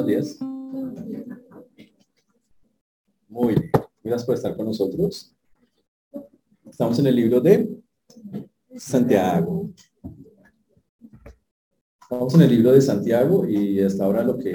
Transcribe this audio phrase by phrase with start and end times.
[0.00, 0.38] Buenos días.
[3.28, 3.70] Muy bien.
[4.02, 5.36] Gracias por estar con nosotros.
[6.64, 7.82] Estamos en el libro de
[8.78, 9.70] Santiago.
[12.00, 14.54] Estamos en el libro de Santiago y hasta ahora lo que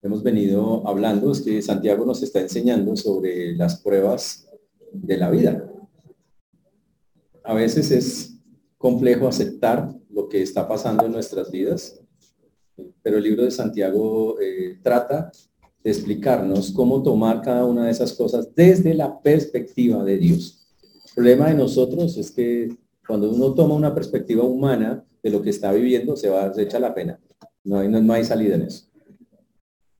[0.00, 4.48] hemos venido hablando es que Santiago nos está enseñando sobre las pruebas
[4.92, 5.70] de la vida.
[7.44, 8.38] A veces es
[8.78, 12.00] complejo aceptar lo que está pasando en nuestras vidas,
[13.06, 15.30] pero el libro de Santiago eh, trata
[15.84, 20.66] de explicarnos cómo tomar cada una de esas cosas desde la perspectiva de Dios.
[20.82, 25.50] El problema de nosotros es que cuando uno toma una perspectiva humana de lo que
[25.50, 27.20] está viviendo, se va, se echa la pena.
[27.62, 28.88] No hay, no hay salida en eso.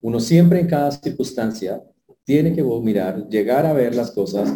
[0.00, 1.80] Uno siempre en cada circunstancia
[2.25, 4.52] tiene que mirar, llegar a ver las cosas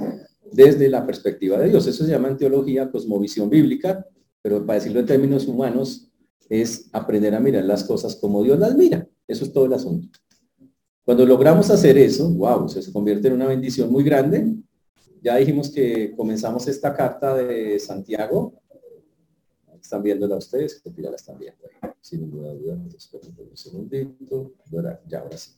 [0.51, 1.87] desde la perspectiva de Dios.
[1.87, 4.05] Eso se llama en teología cosmovisión bíblica,
[4.43, 6.10] pero para decirlo en términos humanos,
[6.51, 9.09] es aprender a mirar las cosas como Dios las mira.
[9.27, 10.09] Eso es todo el asunto.
[11.05, 14.57] Cuando logramos hacer eso, wow, se convierte en una bendición muy grande.
[15.23, 18.55] Ya dijimos que comenzamos esta carta de Santiago.
[19.81, 21.63] Están viéndola ustedes, ya la están viendo.
[22.01, 24.53] Sin ninguna duda, un segundito.
[25.09, 25.53] ya, ahora sí.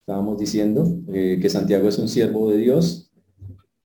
[0.00, 3.12] Estábamos diciendo eh, que Santiago es un siervo de Dios,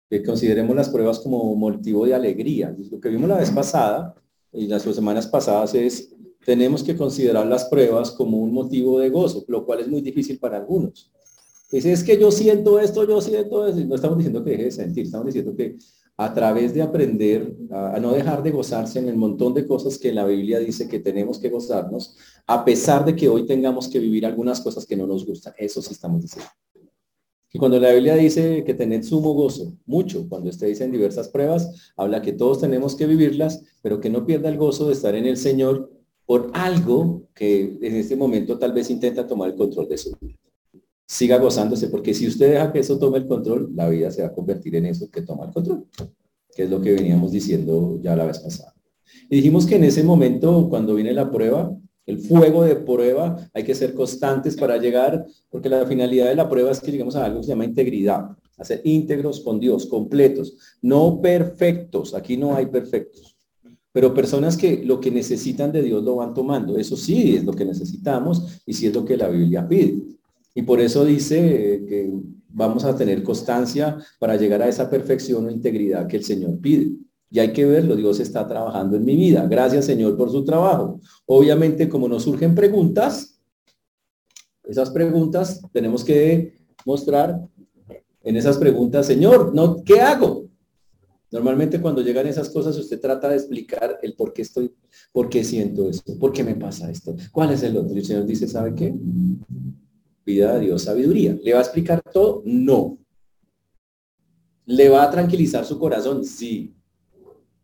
[0.08, 2.74] que consideremos las pruebas como motivo de alegría.
[2.90, 4.14] Lo que vimos la vez pasada
[4.52, 6.14] y las semanas pasadas es,
[6.44, 10.38] tenemos que considerar las pruebas como un motivo de gozo, lo cual es muy difícil
[10.38, 11.10] para algunos.
[11.70, 13.80] Dice, es que yo siento esto, yo siento eso.
[13.86, 15.76] No estamos diciendo que deje de sentir, estamos diciendo que
[16.18, 20.12] a través de aprender a, no dejar de gozarse en el montón de cosas que
[20.12, 22.16] la Biblia dice que tenemos que gozarnos,
[22.46, 25.54] a pesar de que hoy tengamos que vivir algunas cosas que no nos gustan.
[25.56, 26.50] Eso sí estamos diciendo.
[27.52, 31.28] Y cuando la Biblia dice que tened sumo gozo, mucho, cuando usted dice en diversas
[31.28, 35.14] pruebas, habla que todos tenemos que vivirlas, pero que no pierda el gozo de estar
[35.14, 35.90] en el Señor
[36.24, 40.38] por algo que en este momento tal vez intenta tomar el control de su vida.
[41.06, 44.28] Siga gozándose, porque si usted deja que eso tome el control, la vida se va
[44.28, 45.86] a convertir en eso que toma el control,
[46.56, 48.74] que es lo que veníamos diciendo ya la vez pasada.
[49.28, 51.76] Y dijimos que en ese momento, cuando viene la prueba,
[52.06, 56.48] el fuego de prueba, hay que ser constantes para llegar, porque la finalidad de la
[56.48, 59.86] prueba es que lleguemos a algo que se llama integridad, a ser íntegros con Dios,
[59.86, 63.36] completos, no perfectos, aquí no hay perfectos,
[63.92, 67.52] pero personas que lo que necesitan de Dios lo van tomando, eso sí es lo
[67.52, 70.02] que necesitamos y sí es lo que la Biblia pide.
[70.54, 72.12] Y por eso dice que
[72.48, 76.92] vamos a tener constancia para llegar a esa perfección o integridad que el Señor pide.
[77.32, 79.46] Y hay que verlo, Dios está trabajando en mi vida.
[79.46, 81.00] Gracias Señor por su trabajo.
[81.24, 83.40] Obviamente como nos surgen preguntas,
[84.64, 87.40] esas preguntas tenemos que mostrar
[88.22, 90.48] en esas preguntas, Señor, no, ¿qué hago?
[91.30, 94.70] Normalmente cuando llegan esas cosas usted trata de explicar el por qué estoy,
[95.10, 97.94] por qué siento esto, por qué me pasa esto, cuál es el otro.
[97.94, 98.94] Y el Señor dice, ¿sabe qué?
[100.22, 101.36] Pida a Dios sabiduría.
[101.42, 102.42] ¿Le va a explicar todo?
[102.44, 102.98] No.
[104.66, 106.22] ¿Le va a tranquilizar su corazón?
[106.24, 106.76] Sí.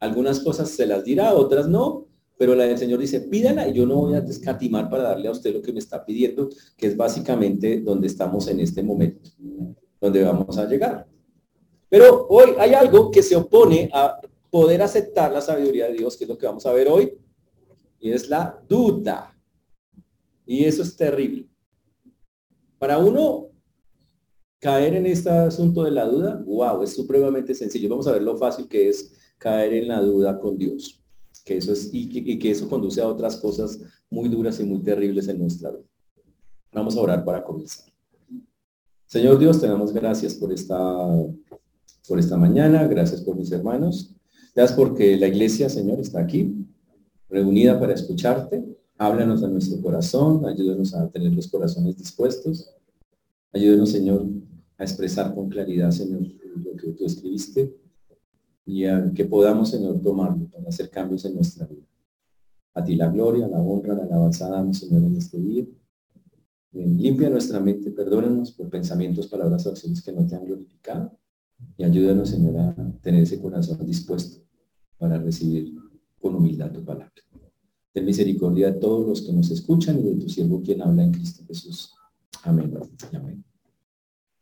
[0.00, 3.84] Algunas cosas se las dirá, otras no, pero la del Señor dice, pídala y yo
[3.84, 6.96] no voy a descatimar para darle a usted lo que me está pidiendo, que es
[6.96, 9.30] básicamente donde estamos en este momento,
[10.00, 11.06] donde vamos a llegar.
[11.88, 14.20] Pero hoy hay algo que se opone a
[14.50, 17.12] poder aceptar la sabiduría de Dios, que es lo que vamos a ver hoy,
[17.98, 19.36] y es la duda.
[20.46, 21.48] Y eso es terrible.
[22.78, 23.48] Para uno
[24.60, 27.88] caer en este asunto de la duda, wow, es supremamente sencillo.
[27.88, 31.00] Vamos a ver lo fácil que es caer en la duda con Dios.
[31.44, 35.28] Que eso es, y, que, eso conduce a otras cosas muy duras y muy terribles
[35.28, 35.84] en nuestra vida.
[36.72, 37.86] Vamos a orar para comenzar.
[39.06, 40.76] Señor Dios, te damos gracias por esta,
[42.06, 44.14] por esta mañana, gracias por mis hermanos.
[44.54, 46.54] Gracias porque la iglesia, Señor, está aquí,
[47.30, 48.62] reunida para escucharte.
[48.98, 52.74] Háblanos a nuestro corazón, ayúdanos a tener los corazones dispuestos.
[53.52, 54.26] Ayúdanos, Señor,
[54.76, 57.74] a expresar con claridad, Señor, lo que tú escribiste
[58.68, 61.86] y a que podamos, Señor, tomarlo para hacer cambios en nuestra vida.
[62.74, 65.64] A ti la gloria, la honra, la alabanza damos, Señor, en este día.
[66.72, 71.18] Limpia nuestra mente, perdónanos por pensamientos, palabras acciones que no te han glorificado
[71.78, 74.44] y ayúdanos, Señor, a tener ese corazón dispuesto
[74.98, 75.74] para recibir
[76.20, 77.10] con humildad tu palabra.
[77.94, 81.12] Ten misericordia de todos los que nos escuchan y de tu siervo quien habla en
[81.12, 81.94] Cristo Jesús.
[82.42, 82.78] Amén.
[83.14, 83.42] Amén.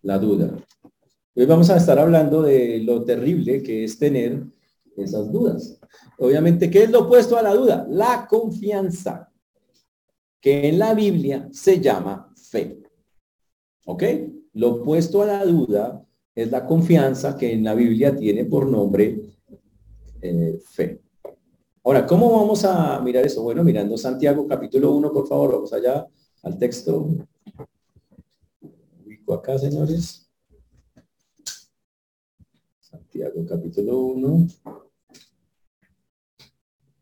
[0.03, 0.53] La duda.
[1.39, 4.43] Hoy vamos a estar hablando de lo terrible que es tener
[4.97, 5.79] esas dudas.
[6.17, 7.87] Obviamente, ¿qué es lo opuesto a la duda?
[7.91, 9.31] La confianza,
[10.41, 12.83] que en la Biblia se llama fe.
[13.85, 14.03] ¿Ok?
[14.55, 16.03] Lo opuesto a la duda
[16.35, 19.21] es la confianza que en la Biblia tiene por nombre
[20.23, 21.03] eh, fe.
[21.85, 23.43] Ahora, ¿cómo vamos a mirar eso?
[23.43, 26.07] Bueno, mirando Santiago capítulo 1, por favor, vamos allá
[26.45, 27.11] al texto.
[29.05, 30.26] Ubico acá, señores.
[33.49, 34.47] Capítulo 1.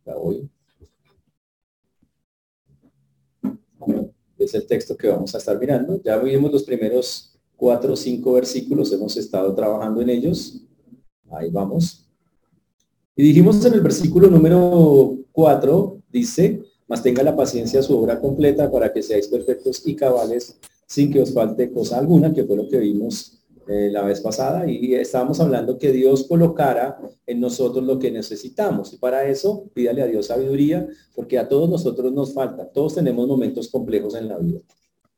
[0.04, 0.48] La voy.
[4.38, 6.00] Es el texto que vamos a estar mirando.
[6.02, 10.60] Ya vimos los primeros cuatro o cinco versículos, hemos estado trabajando en ellos.
[11.30, 12.06] Ahí vamos.
[13.16, 18.70] Y dijimos en el versículo número 4, dice, mas tenga la paciencia su obra completa
[18.70, 22.68] para que seáis perfectos y cabales sin que os falte cosa alguna, que fue lo
[22.68, 24.68] que vimos eh, la vez pasada.
[24.70, 28.92] Y estábamos hablando que Dios colocara en nosotros lo que necesitamos.
[28.92, 32.66] Y para eso, pídale a Dios sabiduría, porque a todos nosotros nos falta.
[32.70, 34.60] Todos tenemos momentos complejos en la vida.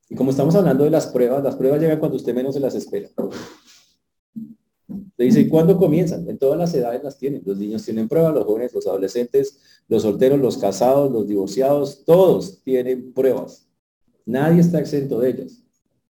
[0.09, 2.75] Y como estamos hablando de las pruebas, las pruebas llegan cuando usted menos se las
[2.75, 3.09] espera.
[5.17, 6.29] Le dice, ¿y cuándo comienzan?
[6.29, 7.43] En todas las edades las tienen.
[7.45, 9.59] Los niños tienen pruebas, los jóvenes, los adolescentes,
[9.89, 13.67] los solteros, los casados, los divorciados, todos tienen pruebas.
[14.25, 15.66] Nadie está exento de ellas.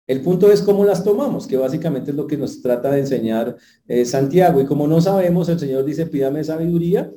[0.06, 3.56] El punto es cómo las tomamos, que básicamente es lo que nos trata de enseñar
[3.86, 4.60] eh, Santiago.
[4.60, 7.12] Y como no sabemos, el Señor dice, pídame sabiduría,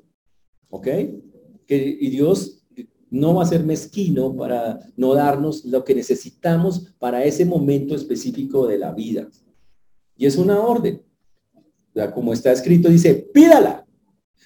[0.69, 0.88] ¿ok?
[1.66, 2.66] Que, y Dios
[3.10, 8.68] no va a ser mezquino para no darnos lo que necesitamos para ese momento específico
[8.68, 9.28] de la vida.
[10.16, 11.01] Y es una orden
[12.13, 13.86] como está escrito, dice, pídala.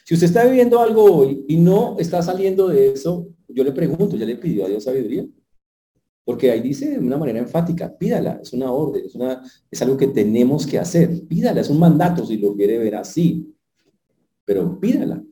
[0.06, 4.16] Si usted está viviendo algo hoy y no está saliendo de eso, yo le pregunto,
[4.16, 5.26] ¿ya le pidió a Dios sabiduría?
[6.24, 9.98] Porque ahí dice de una manera enfática, pídala, es una orden, es, una, es algo
[9.98, 11.28] que tenemos que hacer.
[11.28, 13.54] Pídala, es un mandato si lo quiere ver así.
[14.46, 15.24] Pero pídala.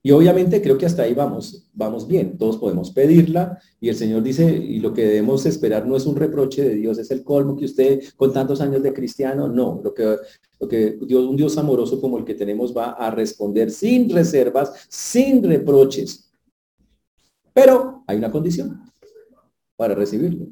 [0.00, 4.22] Y obviamente creo que hasta ahí vamos, vamos bien, todos podemos pedirla y el Señor
[4.22, 7.56] dice, y lo que debemos esperar no es un reproche de Dios, es el colmo
[7.56, 10.16] que usted con tantos años de cristiano, no, lo que,
[10.60, 14.86] lo que Dios, un Dios amoroso como el que tenemos va a responder sin reservas,
[14.88, 16.30] sin reproches.
[17.52, 18.80] Pero hay una condición
[19.78, 20.48] para recibirlo,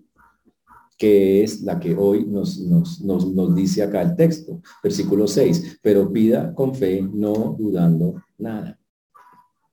[0.96, 5.81] que es la que hoy nos, nos, nos, nos dice acá el texto, versículo 6,
[5.82, 8.78] pero pida con fe, no dudando nada.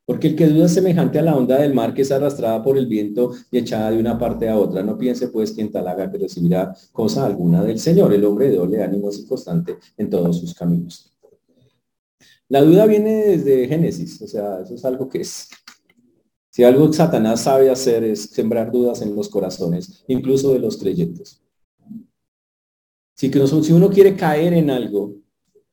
[0.05, 2.77] Porque el que duda es semejante a la onda del mar que es arrastrada por
[2.77, 4.83] el viento y echada de una parte a otra.
[4.83, 8.11] No piense pues quien tal haga que recibirá cosa alguna del Señor.
[8.11, 11.13] El hombre de doble ánimo es constante en todos sus caminos.
[12.49, 15.47] La duda viene desde Génesis, o sea, eso es algo que es.
[16.53, 21.41] Si algo Satanás sabe hacer es sembrar dudas en los corazones, incluso de los creyentes.
[23.15, 25.15] Si, si uno quiere caer en algo,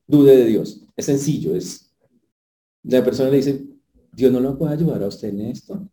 [0.06, 0.82] dude de Dios.
[0.96, 1.94] Es sencillo, es...
[2.82, 3.62] La persona le dice,
[4.16, 5.86] Dios no lo puede ayudar a usted en esto.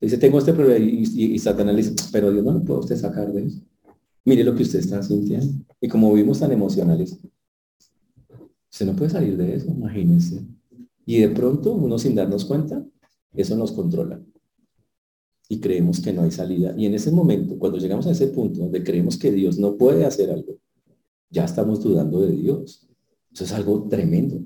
[0.00, 3.32] Dice, tengo este problema y, Satanás le dice, pero Dios no lo puede usted sacar
[3.32, 3.60] de eso.
[4.24, 5.64] Mire lo que usted está sintiendo.
[5.80, 7.18] Y como vimos tan emocionales,
[8.70, 10.46] usted no puede salir de eso, imagínense.
[11.04, 12.86] Y de pronto, uno sin darnos cuenta,
[13.34, 14.20] eso nos controla.
[15.48, 16.74] Y creemos que no hay salida.
[16.76, 20.04] Y en ese momento, cuando llegamos a ese punto donde creemos que Dios no puede
[20.04, 20.58] hacer algo,
[21.28, 22.88] ya estamos dudando de Dios.
[23.32, 24.40] Eso es algo tremendo.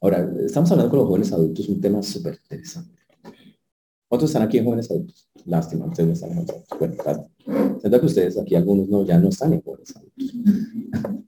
[0.00, 2.96] Ahora, estamos hablando con los jóvenes adultos, un tema súper interesante.
[4.08, 5.28] ¿Cuántos están aquí en jóvenes adultos?
[5.44, 6.68] Lástima, ustedes están en jóvenes.
[6.78, 7.30] Bueno,
[7.80, 10.32] siento que ustedes aquí, algunos no, ya no están en jóvenes adultos.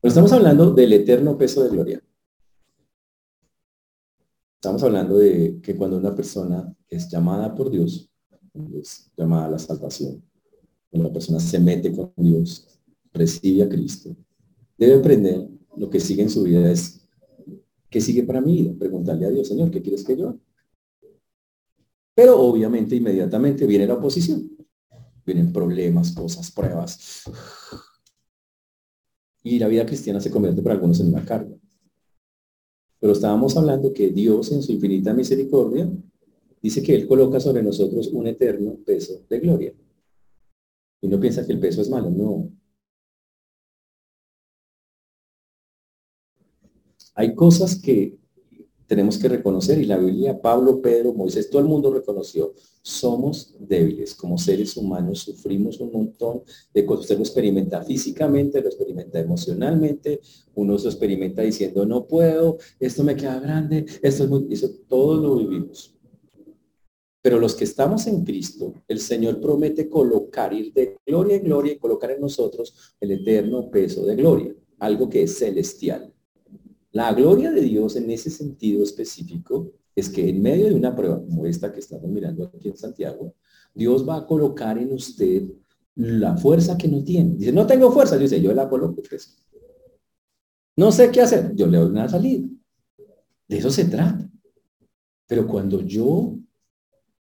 [0.00, 2.01] Pero estamos hablando del eterno peso de gloria.
[4.62, 8.08] Estamos hablando de que cuando una persona es llamada por Dios,
[8.80, 10.22] es llamada a la salvación,
[10.88, 12.68] cuando una persona se mete con Dios,
[13.12, 14.14] recibe a Cristo,
[14.78, 17.04] debe aprender lo que sigue en su vida es,
[17.90, 18.76] ¿qué sigue para mí?
[18.78, 20.38] Preguntarle a Dios, Señor, ¿qué quieres que yo
[22.14, 24.48] Pero obviamente inmediatamente viene la oposición.
[25.26, 27.24] Vienen problemas, cosas, pruebas.
[29.42, 31.56] Y la vida cristiana se convierte para algunos en una carga.
[33.02, 35.90] Pero estábamos hablando que Dios en su infinita misericordia
[36.62, 39.74] dice que Él coloca sobre nosotros un eterno peso de gloria.
[41.00, 42.48] Y no piensa que el peso es malo, no.
[47.16, 48.16] Hay cosas que
[48.92, 54.14] tenemos que reconocer y la Biblia, Pablo, Pedro, Moisés, todo el mundo reconoció, somos débiles
[54.14, 56.42] como seres humanos, sufrimos un montón
[56.74, 57.04] de cosas.
[57.04, 60.20] Usted lo experimenta físicamente, lo experimenta emocionalmente,
[60.56, 65.16] uno se experimenta diciendo no puedo, esto me queda grande, esto es muy, eso todo
[65.16, 65.96] lo vivimos.
[67.22, 71.72] Pero los que estamos en Cristo, el Señor promete colocar, ir de gloria en gloria
[71.72, 76.12] y colocar en nosotros el eterno peso de gloria, algo que es celestial.
[76.92, 81.22] La gloria de Dios en ese sentido específico es que en medio de una prueba
[81.22, 83.34] como esta que estamos mirando aquí en Santiago,
[83.74, 85.44] Dios va a colocar en usted
[85.94, 87.36] la fuerza que no tiene.
[87.36, 89.02] Dice, no tengo fuerza, dice, yo la coloco.
[89.08, 89.36] Pues.
[90.76, 92.48] No sé qué hacer, yo le doy una salida.
[93.48, 94.30] De eso se trata.
[95.26, 96.36] Pero cuando yo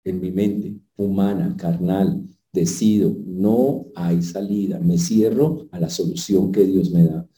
[0.04, 6.64] en mi mente humana, carnal, decido, no hay salida, me cierro a la solución que
[6.66, 7.29] Dios me da.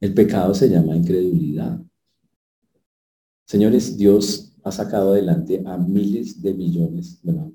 [0.00, 1.80] El pecado se llama incredulidad.
[3.44, 7.52] Señores, Dios ha sacado adelante a miles de millones, bueno,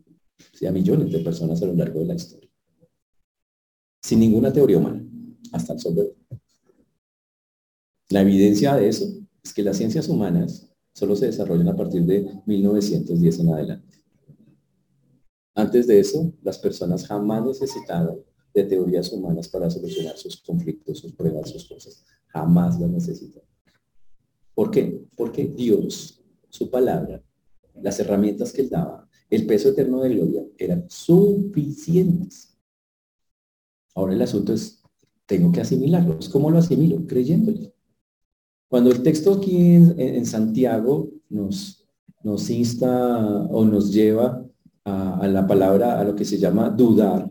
[0.68, 2.50] a millones de personas a lo largo de la historia.
[4.02, 5.06] Sin ninguna teoría humana,
[5.54, 6.16] hasta el sol
[8.10, 9.06] La evidencia de eso
[9.42, 13.98] es que las ciencias humanas solo se desarrollan a partir de 1910 en adelante.
[15.56, 18.24] Antes de eso, las personas jamás necesitaron
[18.54, 22.04] de teorías humanas para solucionar sus conflictos, sus pruebas, sus cosas.
[22.28, 23.48] Jamás las necesitaron.
[24.54, 25.04] ¿Por qué?
[25.16, 27.24] Porque Dios, su palabra,
[27.82, 32.56] las herramientas que él daba, el peso eterno de gloria eran suficientes.
[33.96, 34.84] Ahora el asunto es,
[35.26, 36.30] tengo que asimilarlos.
[36.30, 37.06] ¿Cómo lo asimilo?
[37.08, 37.74] Creyéndole.
[38.68, 41.86] Cuando el texto aquí en, Santiago nos,
[42.24, 44.44] nos insta o nos lleva
[44.84, 47.30] a, la palabra, a lo que se llama dudar,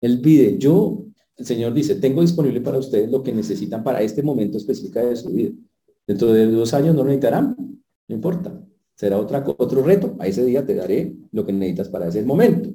[0.00, 1.04] él pide, yo,
[1.36, 5.16] el Señor dice, tengo disponible para ustedes lo que necesitan para este momento específico de
[5.16, 5.52] su vida.
[6.06, 8.60] Dentro de dos años no lo necesitarán, no importa.
[8.94, 10.16] Será otra, otro reto.
[10.18, 12.70] A ese día te daré lo que necesitas para ese momento.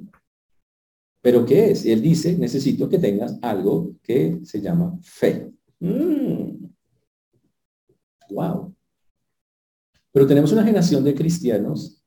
[1.20, 1.84] Pero ¿qué es?
[1.84, 5.50] Él dice, necesito que tengas algo que se llama fe.
[8.30, 8.68] Wow.
[8.68, 8.74] Mm.
[10.12, 12.02] Pero tenemos una generación de cristianos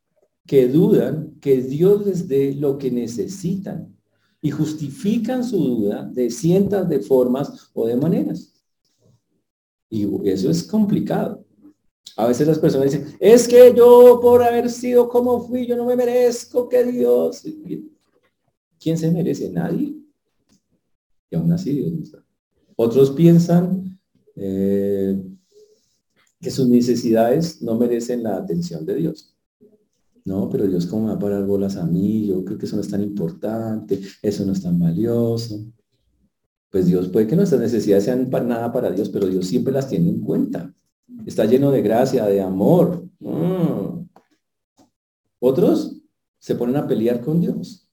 [0.47, 3.98] que dudan que Dios les dé lo que necesitan
[4.41, 8.53] y justifican su duda de cientos de formas o de maneras.
[9.89, 11.43] Y eso es complicado.
[12.15, 15.86] A veces las personas dicen, es que yo por haber sido como fui, yo no
[15.86, 17.43] me merezco que Dios...
[18.81, 19.50] ¿Quién se merece?
[19.50, 19.96] Nadie.
[21.29, 22.24] Y aún así Dios no está.
[22.77, 24.00] Otros piensan
[24.36, 25.22] eh,
[26.39, 29.36] que sus necesidades no merecen la atención de Dios.
[30.25, 32.75] No, pero Dios cómo me va a parar bolas a mí, yo creo que eso
[32.75, 35.65] no es tan importante, eso no es tan valioso.
[36.69, 39.88] Pues Dios puede que nuestras necesidades sean para nada para Dios, pero Dios siempre las
[39.88, 40.73] tiene en cuenta.
[41.25, 43.07] Está lleno de gracia, de amor.
[43.19, 44.07] Mm.
[45.39, 45.99] Otros
[46.38, 47.88] se ponen a pelear con Dios.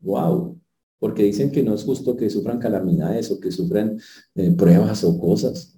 [0.00, 0.60] Wow.
[0.98, 3.98] Porque dicen que no es justo que sufran calamidades o que sufran
[4.34, 5.77] eh, pruebas o cosas.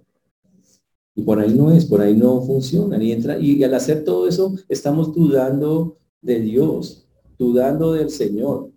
[1.14, 3.02] Y por ahí no es, por ahí no funciona.
[3.02, 7.06] Y, entra, y al hacer todo eso, estamos dudando de Dios,
[7.38, 8.70] dudando del Señor.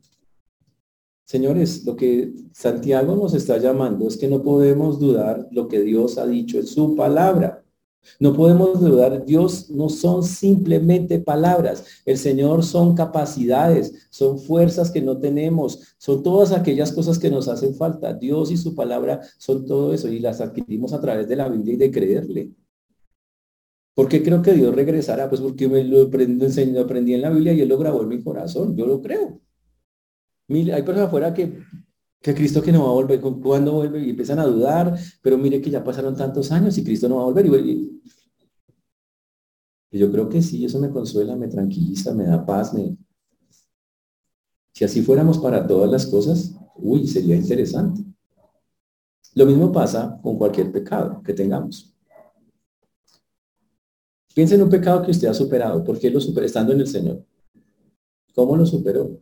[1.26, 6.18] Señores, lo que Santiago nos está llamando es que no podemos dudar lo que Dios
[6.18, 7.53] ha dicho en su palabra.
[8.20, 15.02] No podemos dudar, Dios no son simplemente palabras, el Señor son capacidades, son fuerzas que
[15.02, 18.14] no tenemos, son todas aquellas cosas que nos hacen falta.
[18.14, 21.74] Dios y su palabra son todo eso y las adquirimos a través de la Biblia
[21.74, 22.52] y de creerle.
[23.96, 25.30] ¿Por qué creo que Dios regresará?
[25.30, 28.24] Pues porque me lo aprendí, aprendí en la Biblia y Él lo grabó en mi
[28.24, 29.40] corazón, yo lo creo.
[30.50, 31.60] Hay personas afuera que
[32.24, 34.00] que Cristo que no va a volver, ¿cuándo vuelve?
[34.02, 37.24] Y empiezan a dudar, pero mire que ya pasaron tantos años y Cristo no va
[37.24, 37.46] a volver.
[37.48, 38.02] Y,
[39.92, 42.72] yo creo que sí, eso me consuela, me tranquiliza, me da paz.
[44.72, 48.02] Si así fuéramos para todas las cosas, uy, sería interesante.
[49.36, 51.94] Lo mismo pasa con cualquier pecado que tengamos.
[54.34, 55.84] Piensa en un pecado que usted ha superado.
[55.84, 57.26] ¿Por qué lo superó estando en el Señor?
[58.34, 59.20] ¿Cómo lo superó?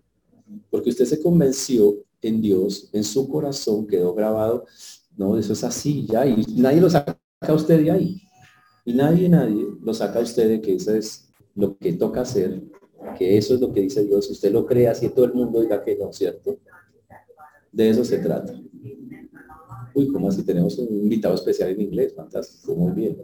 [0.69, 4.65] Porque usted se convenció en Dios, en su corazón quedó grabado,
[5.17, 8.21] no, eso es así ya, y nadie lo saca a usted de ahí.
[8.85, 12.63] Y nadie, nadie lo saca a usted de que eso es lo que toca hacer,
[13.17, 14.29] que eso es lo que dice Dios.
[14.29, 16.57] Usted lo crea así todo el mundo diga que no, ¿cierto?
[17.71, 18.53] De eso se trata.
[19.93, 23.17] Uy, como así tenemos un invitado especial en inglés, fantástico, muy bien.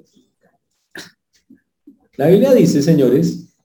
[2.18, 3.56] La Biblia dice, señores,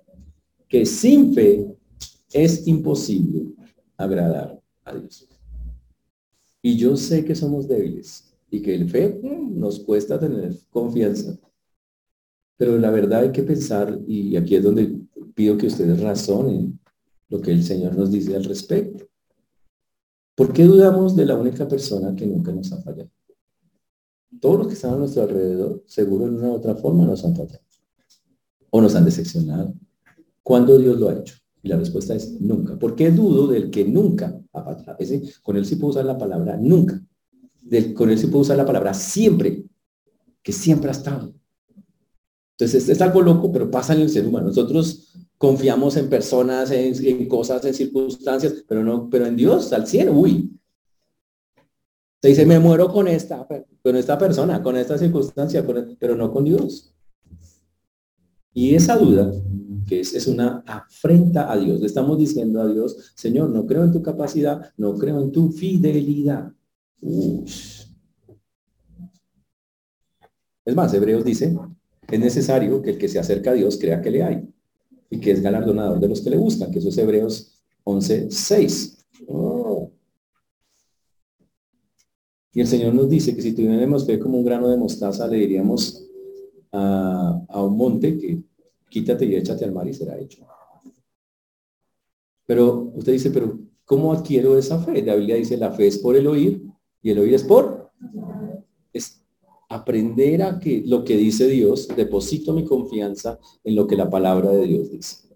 [0.69, 1.75] que sin fe
[2.33, 3.53] es imposible
[3.97, 4.95] agradar a.
[6.63, 11.39] Y yo sé que somos débiles y que el fe mm, nos cuesta tener confianza.
[12.57, 15.01] Pero la verdad hay que pensar, y aquí es donde
[15.35, 16.79] pido que ustedes razonen
[17.29, 19.07] lo que el Señor nos dice al respecto.
[20.35, 23.11] ¿Por qué dudamos de la única persona que nunca nos ha fallado?
[24.41, 27.35] Todos los que están a nuestro alrededor, seguro en una u otra forma nos han
[27.35, 27.65] fallado.
[28.71, 29.75] O nos han decepcionado.
[30.43, 31.42] ¿Cuándo Dios lo ha hecho?
[31.63, 32.79] Y la respuesta es nunca.
[32.79, 34.43] ¿Por qué dudo del que nunca
[35.43, 37.01] con él sí puedo usar la palabra nunca.
[37.63, 39.65] Del, con él sí puedo usar la palabra siempre,
[40.43, 41.33] que siempre ha estado.
[42.53, 44.49] Entonces, es, algo loco, pero pasa en el ser humano.
[44.49, 50.13] Nosotros confiamos en personas, en, cosas, en circunstancias, pero no, pero en Dios, al cielo,
[50.13, 50.51] uy.
[52.21, 53.47] Se dice, me muero con esta,
[53.83, 55.67] con esta persona, con esta circunstancia,
[55.99, 56.95] pero no con Dios.
[58.55, 59.33] Y esa duda,
[59.87, 63.93] que es, una afrenta a Dios, le estamos diciendo a Dios, Señor, no creo en
[63.93, 66.53] tu capacidad, no creo en tu fidelidad.
[70.65, 71.57] Es más, Hebreos dice,
[72.11, 74.49] es necesario que el que se acerca a Dios crea que le hay
[75.11, 78.99] y que es galardonador de los que le buscan, que eso es Hebreos 11, 6.
[82.55, 85.39] Y el Señor nos dice que si tuviéramos fe como un grano de mostaza, le
[85.39, 86.07] diríamos
[86.73, 88.43] a, un monte que
[88.89, 90.47] quítate y échate al mar y será hecho.
[92.47, 95.03] Pero usted dice, pero ¿cómo adquiero esa fe?
[95.03, 96.63] La Biblia dice, la fe es por el oír
[97.03, 97.91] y el oír es por...
[98.93, 99.23] Es
[99.69, 104.51] aprender a que lo que dice Dios, deposito mi confianza en lo que la palabra
[104.51, 105.29] de Dios dice.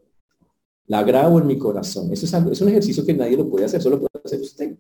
[0.88, 2.12] La grabo en mi corazón.
[2.12, 4.76] Eso es, algo, es un ejercicio que nadie lo puede hacer, solo puede hacer usted.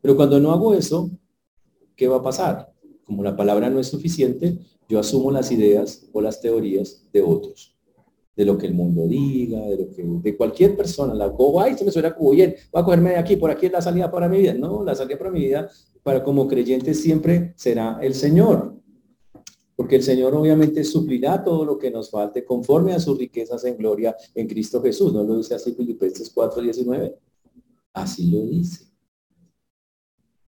[0.00, 1.10] Pero cuando no hago eso,
[1.94, 2.72] ¿qué va a pasar?
[3.04, 4.58] Como la palabra no es suficiente,
[4.92, 7.74] yo asumo las ideas o las teorías de otros,
[8.36, 11.14] de lo que el mundo diga, de lo que de cualquier persona.
[11.14, 13.64] La cojo, ay, se me suena como bien, voy a cogerme de aquí, por aquí
[13.64, 14.52] es la salida para mi vida.
[14.52, 15.70] No, la salida para mi vida,
[16.02, 18.74] para como creyente siempre será el Señor.
[19.74, 23.78] Porque el Señor obviamente suplirá todo lo que nos falte conforme a sus riquezas en
[23.78, 25.10] gloria en Cristo Jesús.
[25.14, 27.16] ¿No lo dice así Filipenses 4, 19?
[27.94, 28.91] Así lo dice.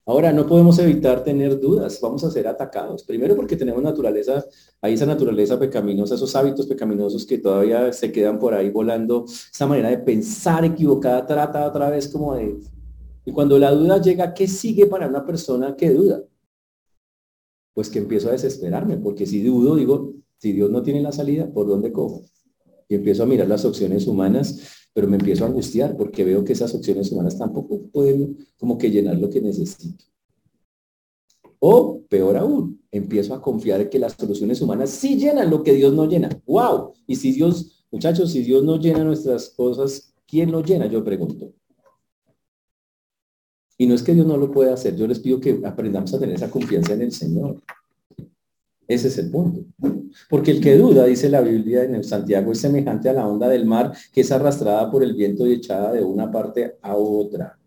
[0.06, 3.04] Ahora, no podemos evitar tener dudas, vamos a ser atacados.
[3.04, 4.44] Primero porque tenemos naturaleza,
[4.82, 9.66] hay esa naturaleza pecaminosa, esos hábitos pecaminosos que todavía se quedan por ahí volando, esa
[9.66, 12.60] manera de pensar equivocada, trata otra vez como de...
[13.24, 16.22] Y cuando la duda llega, ¿qué sigue para una persona que duda?
[17.72, 21.50] Pues que empiezo a desesperarme, porque si dudo, digo, si Dios no tiene la salida,
[21.50, 22.24] ¿por dónde cojo?
[22.90, 26.54] Y empiezo a mirar las opciones humanas pero me empiezo a angustiar porque veo que
[26.54, 30.04] esas opciones humanas tampoco pueden como que llenar lo que necesito.
[31.58, 35.92] O peor aún, empiezo a confiar que las soluciones humanas sí llenan lo que Dios
[35.92, 36.28] no llena.
[36.46, 36.92] ¡Wow!
[37.06, 40.86] Y si Dios, muchachos, si Dios no llena nuestras cosas, ¿quién lo llena?
[40.86, 41.52] Yo pregunto.
[43.76, 46.20] Y no es que Dios no lo pueda hacer, yo les pido que aprendamos a
[46.20, 47.60] tener esa confianza en el Señor.
[48.86, 49.64] Ese es el punto.
[50.28, 53.48] Porque el que duda, dice la Biblia en el Santiago, es semejante a la onda
[53.48, 57.58] del mar que es arrastrada por el viento y echada de una parte a otra.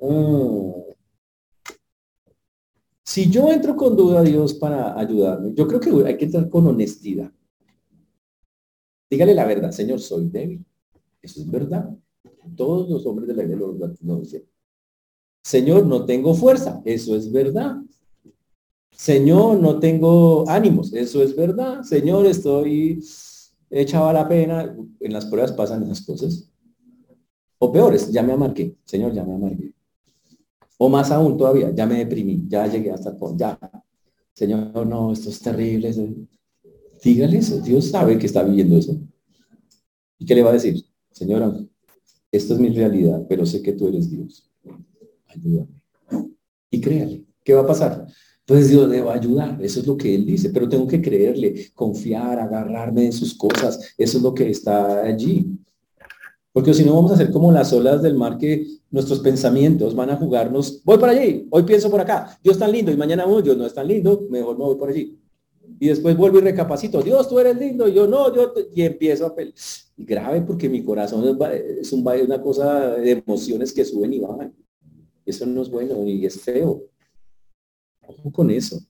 [0.00, 0.86] Mm.
[3.02, 6.48] Si yo entro con duda a Dios para ayudarme, yo creo que hay que entrar
[6.48, 7.30] con honestidad.
[9.08, 10.64] Dígale la verdad, Señor, soy débil.
[11.22, 11.88] Eso es verdad.
[12.56, 13.66] Todos los hombres de la Biblia
[14.02, 14.44] lo dicen.
[15.42, 16.82] Señor, no tengo fuerza.
[16.84, 17.76] Eso es verdad.
[18.96, 21.82] Señor, no tengo ánimos, eso es verdad.
[21.82, 23.04] Señor, estoy
[23.68, 24.74] echado a la pena.
[25.00, 26.50] En las pruebas pasan esas cosas.
[27.58, 28.74] O peores, ya me amarqué.
[28.84, 29.74] Señor, ya me amargué.
[30.78, 33.58] O más aún todavía, ya me deprimí, ya llegué hasta el fondo, ya.
[34.32, 35.94] Señor, no, esto es terrible.
[37.02, 38.98] Dígale eso, Dios sabe que está viviendo eso.
[40.18, 40.82] ¿Y qué le va a decir?
[41.12, 41.54] Señora,
[42.32, 44.50] esto es mi realidad, pero sé que tú eres Dios.
[45.28, 45.82] Ayúdame.
[46.70, 48.06] Y créale, ¿qué va a pasar?
[48.48, 51.02] Entonces Dios le va a ayudar, eso es lo que Él dice, pero tengo que
[51.02, 55.48] creerle, confiar, agarrarme de sus cosas, eso es lo que está allí.
[56.52, 60.10] Porque si no vamos a ser como las olas del mar que nuestros pensamientos van
[60.10, 63.42] a jugarnos, voy para allí, hoy pienso por acá, Dios tan lindo y mañana oh,
[63.42, 65.18] Dios no es tan lindo, mejor me voy por allí.
[65.80, 69.26] Y después vuelvo y recapacito, Dios tú eres lindo, y yo no, yo y empiezo
[69.26, 71.36] a y grave porque mi corazón
[71.80, 74.54] es, un, una cosa de emociones que suben y bajan.
[75.24, 76.84] Eso no es bueno y es feo
[78.32, 78.80] con eso.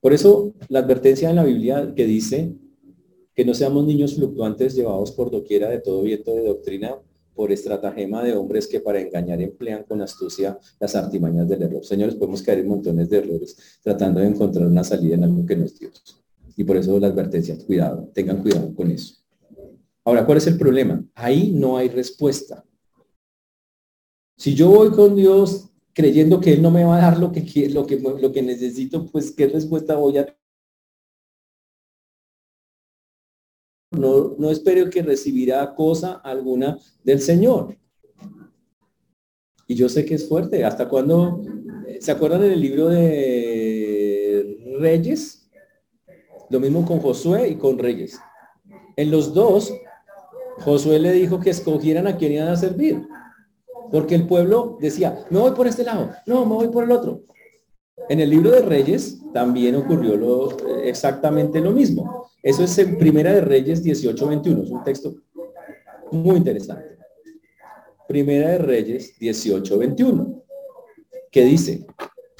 [0.00, 2.54] Por eso la advertencia en la Biblia que dice
[3.34, 6.96] que no seamos niños fluctuantes llevados por doquiera de todo viento de doctrina
[7.34, 11.84] por estratagema de hombres que para engañar emplean con astucia las artimañas del error.
[11.84, 15.56] Señores, podemos caer en montones de errores tratando de encontrar una salida en algo que
[15.56, 16.22] no es Dios.
[16.56, 19.14] Y por eso la advertencia, cuidado, tengan cuidado con eso.
[20.04, 21.02] Ahora, ¿cuál es el problema?
[21.14, 22.64] Ahí no hay respuesta.
[24.36, 27.68] Si yo voy con Dios creyendo que él no me va a dar lo que,
[27.70, 30.36] lo que, lo que necesito, pues qué respuesta voy a
[33.92, 37.76] no, no espero que recibirá cosa alguna del Señor.
[39.66, 40.64] Y yo sé que es fuerte.
[40.64, 41.42] ¿Hasta cuando
[42.00, 45.50] ¿Se acuerdan en el libro de Reyes?
[46.48, 48.18] Lo mismo con Josué y con Reyes.
[48.96, 49.70] En los dos,
[50.60, 53.06] Josué le dijo que escogieran a quien iban a servir.
[53.90, 57.22] Porque el pueblo decía, me voy por este lado, no, me voy por el otro.
[58.08, 62.30] En el libro de Reyes también ocurrió lo, exactamente lo mismo.
[62.42, 64.64] Eso es en Primera de Reyes 18:21.
[64.64, 65.14] Es un texto
[66.10, 66.96] muy interesante.
[68.08, 70.42] Primera de Reyes 18:21.
[71.30, 71.86] Que dice,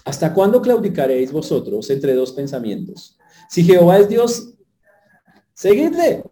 [0.04, 3.18] ¿hasta cuándo claudicaréis vosotros entre dos pensamientos?
[3.48, 4.54] Si Jehová es Dios,
[5.60, 6.24] Seguidle.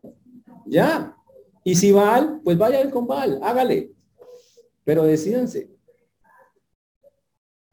[0.64, 1.14] Ya.
[1.62, 3.92] Y si Baal, pues vaya con Baal, hágale.
[4.88, 5.68] Pero decídanse.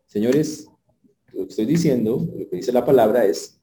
[0.06, 0.68] Señores,
[1.32, 3.58] lo que estoy diciendo, lo que dice la palabra es,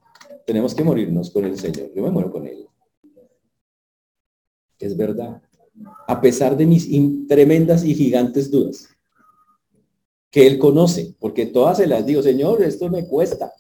[0.46, 1.92] tenemos que morirnos con el Señor.
[1.94, 2.66] Yo me muero con Él.
[4.78, 5.42] Es verdad.
[6.08, 6.88] A pesar de mis
[7.28, 8.88] tremendas y gigantes dudas,
[10.30, 13.52] que Él conoce, porque todas se las digo, Señor, esto me cuesta,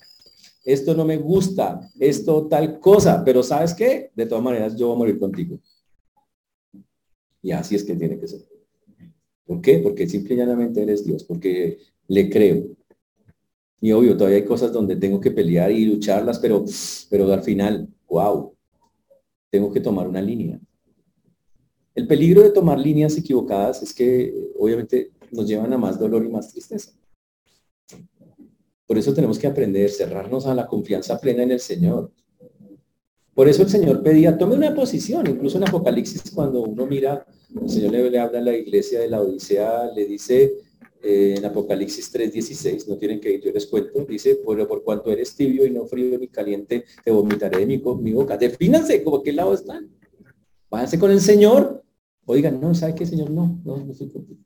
[0.64, 4.10] esto no me gusta, esto tal cosa, pero ¿sabes qué?
[4.14, 5.58] De todas maneras, yo voy a morir contigo.
[7.42, 8.51] Y así es que tiene que ser.
[9.46, 9.78] ¿Por qué?
[9.78, 11.78] Porque simple y llanamente eres Dios, porque
[12.08, 12.64] le creo,
[13.82, 16.64] y obvio, todavía hay cosas donde tengo que pelear y lucharlas, pero,
[17.10, 18.54] pero al final, wow,
[19.50, 20.60] tengo que tomar una línea.
[21.92, 26.28] El peligro de tomar líneas equivocadas es que obviamente nos llevan a más dolor y
[26.28, 26.92] más tristeza.
[28.86, 32.12] Por eso tenemos que aprender, cerrarnos a la confianza plena en el Señor.
[33.34, 37.26] Por eso el Señor pedía, tome una posición, incluso en Apocalipsis cuando uno mira,
[37.60, 40.54] el Señor le, habla a la iglesia de la Odisea, le dice,
[41.02, 45.10] eh, en Apocalipsis 3:16, no tienen que ir, yo les cuento, dice, por, por cuanto
[45.10, 48.36] eres tibio y no frío ni caliente, te vomitaré de mi, mi boca.
[48.36, 49.90] Defínanse como qué lado están.
[50.70, 51.84] Váyanse con el Señor.
[52.24, 53.30] Oigan, no, ¿sabe qué, Señor?
[53.30, 54.40] No, no, no estoy contigo.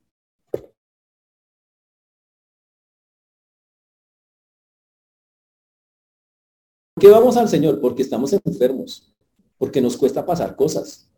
[6.93, 7.79] ¿Por qué vamos al Señor?
[7.79, 9.13] Porque estamos enfermos,
[9.59, 11.11] porque nos cuesta pasar cosas,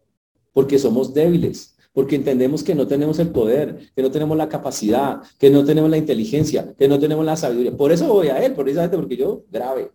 [0.51, 5.21] porque somos débiles, porque entendemos que no tenemos el poder, que no tenemos la capacidad,
[5.37, 7.75] que no tenemos la inteligencia, que no tenemos la sabiduría.
[7.75, 9.91] Por eso voy a Él, precisamente porque yo grave.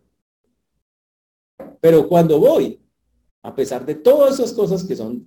[1.81, 2.79] Pero cuando voy,
[3.43, 5.27] a pesar de todas esas cosas que son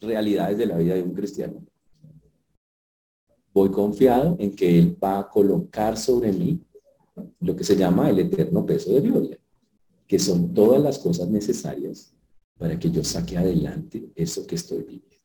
[0.00, 1.60] realidades de la vida de un cristiano,
[3.52, 6.60] voy confiado en que Él va a colocar sobre mí
[7.40, 9.38] lo que se llama el eterno peso de gloria,
[10.06, 12.14] que son todas las cosas necesarias
[12.56, 15.21] para que yo saque adelante eso que estoy viviendo.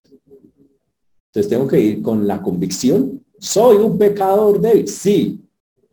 [1.38, 3.23] Entonces tengo que ir con la convicción.
[3.38, 4.88] Soy un pecador débil.
[4.88, 5.39] Sí,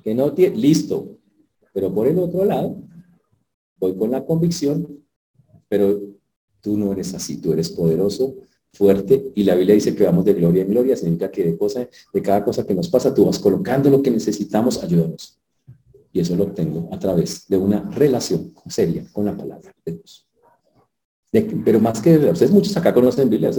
[0.03, 1.19] que no tiene, listo.
[1.75, 2.79] Pero por el otro lado,
[3.77, 5.05] voy con la convicción,
[5.69, 6.01] pero
[6.63, 8.37] tú no eres así, tú eres poderoso,
[8.73, 11.87] fuerte, y la Biblia dice que vamos de gloria en gloria, significa que de, cosa,
[12.15, 15.39] de cada cosa que nos pasa, tú vas colocando lo que necesitamos, ayúdanos.
[16.11, 20.27] Y eso lo obtengo a través de una relación seria con la palabra de Dios.
[21.63, 23.51] pero más que ustedes muchos acá conocen Biblia,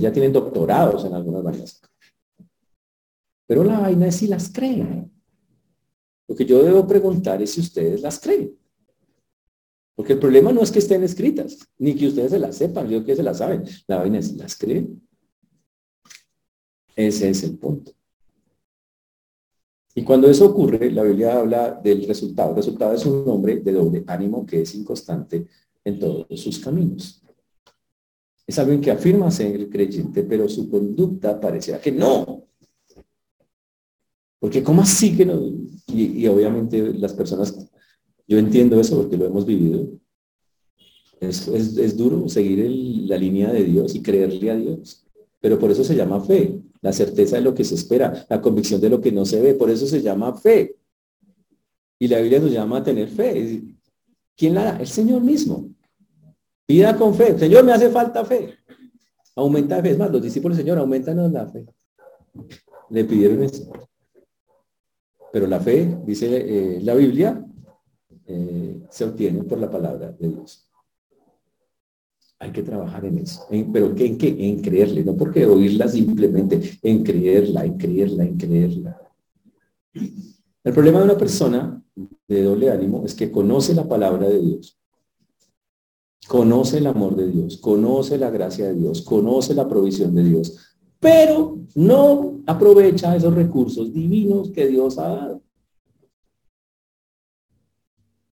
[0.00, 1.80] ya tienen doctorados en algunas vainas.
[3.46, 5.10] Pero la vaina es si las creen.
[6.26, 8.56] Lo que yo debo preguntar es si ustedes las creen.
[9.94, 13.04] Porque el problema no es que estén escritas, ni que ustedes se las sepan, yo
[13.04, 13.64] que se las saben.
[13.86, 15.00] La vaina es si las creen.
[16.96, 17.92] Ese es el punto.
[19.94, 22.50] Y cuando eso ocurre, la Biblia habla del resultado.
[22.50, 25.46] El resultado es un hombre de doble ánimo que es inconstante
[25.84, 27.23] en todos sus caminos.
[28.46, 32.44] Es alguien que afirma ser creyente, pero su conducta parecía que no.
[34.38, 35.40] Porque ¿cómo así que no?
[35.86, 37.56] Y, obviamente las personas,
[38.28, 39.88] yo entiendo eso porque lo hemos vivido.
[41.20, 42.70] Es, duro seguir
[43.08, 45.06] la línea de Dios y creerle a Dios.
[45.40, 48.80] Pero por eso se llama fe, la certeza de lo que se espera, la convicción
[48.80, 49.54] de lo que no se ve.
[49.54, 50.76] Por eso se llama fe.
[51.98, 53.62] Y la Biblia nos llama a tener fe.
[54.36, 54.76] ¿Quién la da?
[54.78, 55.73] El Señor mismo.
[56.66, 57.38] Pida con fe.
[57.38, 58.54] Señor, me hace falta fe.
[59.36, 59.90] Aumenta fe.
[59.90, 61.66] Es más, los discípulos, Señor, aumentanos la fe.
[62.90, 63.70] Le pidieron eso.
[65.32, 67.44] Pero la fe, dice eh, la Biblia,
[68.26, 70.68] eh, se obtiene por la palabra de Dios.
[72.38, 73.46] Hay que trabajar en eso.
[73.72, 74.36] pero ¿en qué?
[74.38, 79.00] En creerle, no porque oírla simplemente, en creerla, en creerla, en creerla.
[79.92, 81.82] El problema de una persona
[82.28, 84.78] de doble ánimo es que conoce la palabra de Dios,
[86.28, 90.58] conoce el amor de Dios, conoce la gracia de Dios, conoce la provisión de Dios,
[90.98, 95.42] pero no aprovecha esos recursos divinos que Dios ha dado.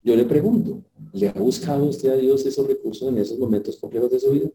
[0.03, 4.11] Yo le pregunto, ¿le ha buscado usted a Dios esos recursos en esos momentos complejos
[4.11, 4.51] de su vida?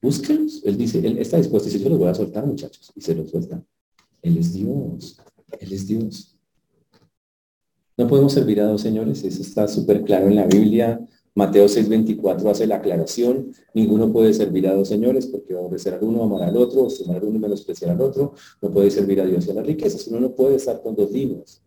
[0.00, 0.62] Búsquelos.
[0.64, 2.92] Él dice, él está dispuesto y dice, yo los voy a soltar, muchachos.
[2.94, 3.64] Y se los suelta.
[4.20, 5.20] Él es Dios.
[5.60, 6.31] Él es Dios.
[7.96, 11.00] No podemos servir a dos señores, eso está súper claro en la Biblia.
[11.34, 15.94] Mateo 6:24 hace la aclaración, ninguno puede servir a dos señores porque va a obedecer
[15.94, 19.20] al uno, amar al otro, estimar al uno y menospreciar al otro, no puede servir
[19.20, 21.62] a Dios y a las riquezas, uno no puede estar con dos libros,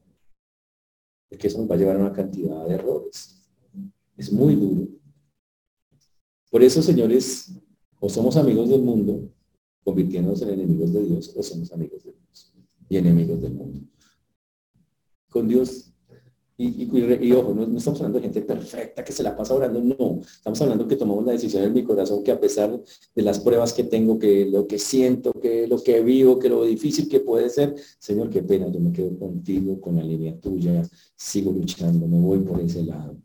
[1.30, 3.42] porque eso nos va a llevar a una cantidad de errores.
[4.16, 4.88] Es muy duro.
[6.52, 7.52] Por eso, señores,
[8.00, 9.30] o somos amigos del mundo,
[9.84, 12.54] convirtiéndonos en enemigos de Dios, o somos amigos de Dios
[12.88, 13.82] y enemigos del mundo.
[15.30, 15.95] Con Dios
[16.58, 20.22] Y, ojo, no, estamos hablando de gente perfecta que se la pasa orando, no.
[20.22, 22.82] Estamos hablando que tomamos la decisión en mi corazón que a pesar
[23.14, 26.64] de las pruebas que tengo, que lo que siento, que lo que vivo, que lo
[26.64, 30.82] difícil que puede ser, Señor, qué pena, yo me quedo contigo, con la línea tuya,
[31.18, 33.18] sigo luchando, me voy por ese lado.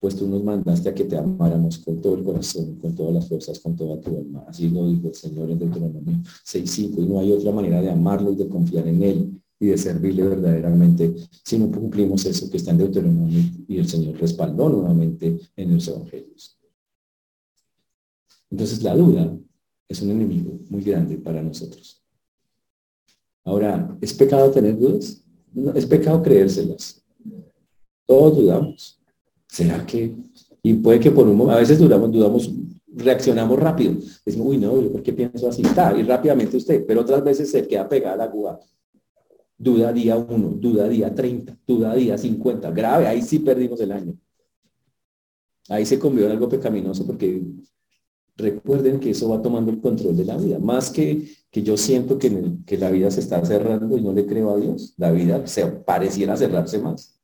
[0.00, 3.28] Pues tú nos mandaste a que te amáramos con todo el corazón, con todas las
[3.28, 4.44] fuerzas, con toda tu alma.
[4.48, 7.02] Así lo dijo el Señor en Deuteronomio 6.5.
[7.02, 10.22] Y no hay otra manera de amarlo y de confiar en Él y de servirle
[10.22, 15.74] verdaderamente si no cumplimos eso que está en Deuteronomio y el Señor respaldó nuevamente en
[15.74, 16.58] los evangelios.
[18.50, 19.36] Entonces la duda
[19.88, 22.02] es un enemigo muy grande para nosotros.
[23.44, 25.22] Ahora, ¿es pecado tener dudas?
[25.74, 27.02] Es pecado creérselas.
[28.06, 29.00] Todos dudamos.
[29.46, 30.14] ¿Será que?
[30.62, 32.52] Y puede que por un momento, a veces dudamos, dudamos,
[32.86, 33.94] reaccionamos rápido.
[34.24, 35.62] Decimos, uy, no, ¿por qué pienso así?
[35.62, 38.60] Está, y rápidamente usted, pero otras veces se queda pegada la aguja
[39.58, 44.16] duda día 1, duda día 30, duda día 50, grave, ahí sí perdimos el año.
[45.68, 47.42] Ahí se convió en algo pecaminoso porque
[48.36, 50.58] recuerden que eso va tomando el control de la vida.
[50.60, 54.24] Más que, que yo siento que, que la vida se está cerrando y no le
[54.26, 57.20] creo a Dios, la vida se pareciera cerrarse más.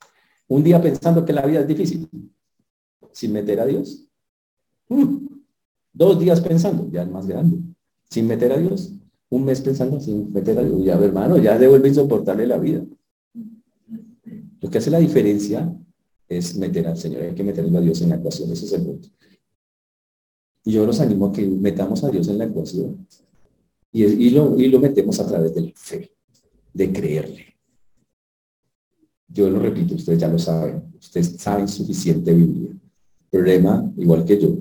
[0.48, 2.08] Un día pensando que la vida es difícil,
[3.12, 4.06] sin meter a Dios.
[4.88, 5.28] Mm.
[5.92, 7.58] Dos días pensando, ya es más grande,
[8.10, 8.92] sin meter a Dios
[9.30, 10.84] un mes pensando sin meter a Dios.
[10.84, 12.84] Ya, hermano, ya se vuelve insoportable la vida.
[14.60, 15.74] Lo que hace la diferencia
[16.28, 17.22] es meter al Señor.
[17.22, 18.50] Hay que meterlo a Dios en la ecuación.
[18.52, 18.82] Ese es.
[20.64, 23.06] Y yo los animo a que metamos a Dios en la ecuación.
[23.92, 26.10] Y, y, lo, y lo metemos a través de la fe,
[26.72, 27.56] de creerle.
[29.28, 30.94] Yo lo repito, ustedes ya lo saben.
[30.98, 32.70] Ustedes saben suficiente Biblia.
[32.70, 34.56] El problema, igual que yo,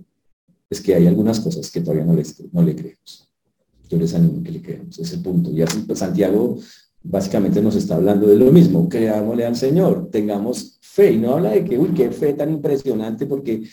[0.70, 2.16] es que hay algunas cosas que todavía no,
[2.52, 3.33] no le creemos
[4.14, 4.62] animo que le
[4.98, 5.50] ese punto.
[5.52, 6.58] Y así pues, Santiago
[7.04, 11.14] básicamente nos está hablando de lo mismo, creámosle al Señor, tengamos fe.
[11.14, 13.64] Y no habla de que, uy, qué fe tan impresionante, porque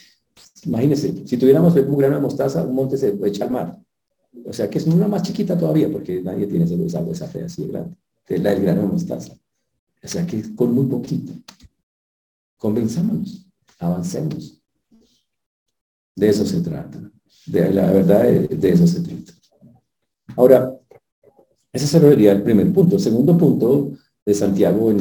[0.65, 3.79] imagínense, si tuviéramos fe un grano de mostaza, un monte se echa al mar.
[4.45, 7.63] O sea que es una más chiquita todavía, porque nadie tiene esa, esa fe así
[7.63, 9.33] de grande, que la del grano de mostaza.
[10.03, 11.33] O sea que con muy poquito.
[12.57, 13.45] Convenzámonos,
[13.79, 14.61] avancemos.
[16.15, 16.99] De eso se trata.
[17.45, 19.33] De la verdad, de eso se trata.
[20.35, 20.77] Ahora,
[21.73, 22.95] ese sería el primer punto.
[22.95, 23.91] El segundo punto
[24.25, 24.91] de Santiago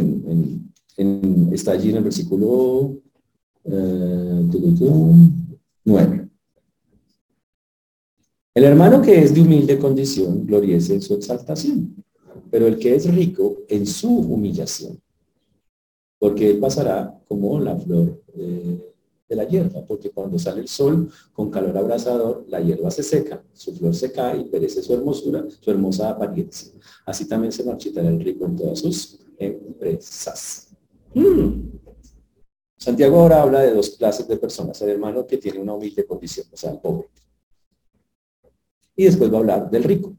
[1.52, 2.96] está allí en el versículo
[3.64, 4.26] 9.
[5.84, 6.26] Eh,
[8.54, 11.94] el hermano que es de humilde condición gloriece en su exaltación,
[12.50, 15.00] pero el que es rico en su humillación,
[16.18, 18.20] porque él pasará como la flor
[19.30, 23.40] de la hierba, porque cuando sale el sol con calor abrasador, la hierba se seca,
[23.52, 26.72] su flor se cae y perece su hermosura, su hermosa apariencia.
[27.06, 30.74] Así también se marchitará el rico en todas sus empresas.
[31.14, 31.70] Hmm.
[32.76, 36.46] Santiago ahora habla de dos clases de personas, el hermano que tiene una humilde condición,
[36.52, 37.08] o sea, el pobre.
[38.96, 40.16] Y después va a hablar del rico.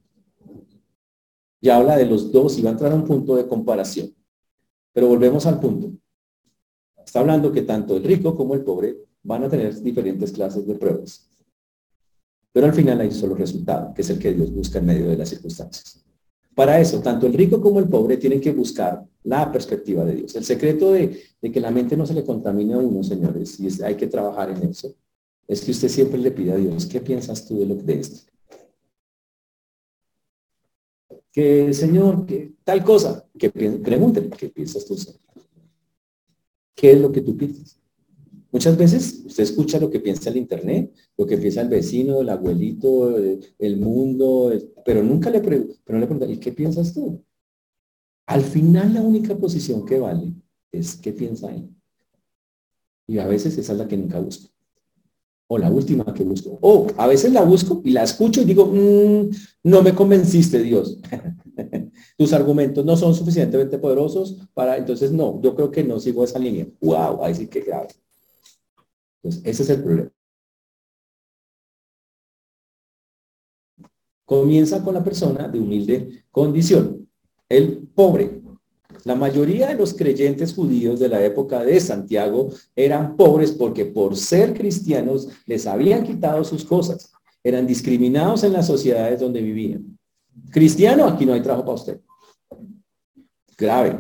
[1.60, 4.16] Ya habla de los dos y va a entrar a un punto de comparación.
[4.94, 5.92] Pero volvemos al punto.
[7.06, 10.76] Está hablando que tanto el rico como el pobre van a tener diferentes clases de
[10.76, 11.28] pruebas.
[12.52, 15.18] Pero al final hay solo resultado, que es el que Dios busca en medio de
[15.18, 16.04] las circunstancias.
[16.54, 20.36] Para eso, tanto el rico como el pobre tienen que buscar la perspectiva de Dios.
[20.36, 23.96] El secreto de, que la mente no se le contamine a uno, señores, y hay
[23.96, 24.94] que trabajar en eso,
[25.48, 28.32] es que usted siempre le pide a Dios, ¿qué piensas tú de lo de esto?
[31.32, 32.26] Que, Señor,
[32.66, 34.98] tal cosa, que pregúntele, ¿qué piensas tú?
[34.98, 35.31] Señor?
[36.76, 37.82] ¿Qué es lo que tú piensas?
[38.52, 42.30] Muchas veces usted escucha lo que piensa el internet, lo que piensa el vecino, el
[42.30, 44.52] abuelito, el, mundo,
[44.84, 47.24] pero nunca le, pero le pregunta, ¿y qué piensas tú?
[48.26, 50.34] Al final la única posición que vale
[50.72, 51.70] es qué piensa él.
[53.08, 54.50] Y a veces esa es la que nunca busco.
[55.48, 56.58] O la última que busco.
[56.62, 59.30] O a veces la busco y la escucho y digo, mm,
[59.64, 61.00] no me convenciste, Dios.
[62.18, 66.40] tus argumentos no son suficientemente poderosos para, entonces no, yo creo que no sigo esa
[66.40, 66.68] línea.
[66.82, 67.90] Wow, ahí sí que grave.
[69.24, 70.12] Entonces, ese es el problema.
[74.26, 77.10] Comienza con la persona de humilde condición,
[77.50, 78.42] el pobre.
[79.04, 84.16] La mayoría de los creyentes judíos de la época de Santiago eran pobres porque por
[84.16, 87.12] ser cristianos les habían quitado sus cosas.
[87.44, 89.91] Eran discriminados en las sociedades donde vivían.
[90.50, 92.02] Cristiano, aquí no hay trabajo para usted
[93.62, 93.98] grave.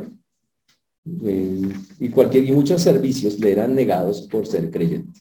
[1.23, 5.19] Eh, y, cualquier, y muchos servicios le eran negados por ser creyente.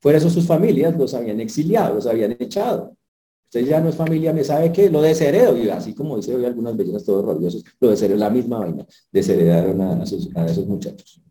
[0.00, 2.96] Fuera eso, sus familias los habían exiliado, los habían echado.
[3.44, 6.44] Usted ya no es familia, me sabe que lo desheredo, y así como dice hoy
[6.44, 11.22] algunas bellas todos rabiosos, lo desheredo, la misma vaina, desheredaron a, a esos muchachos.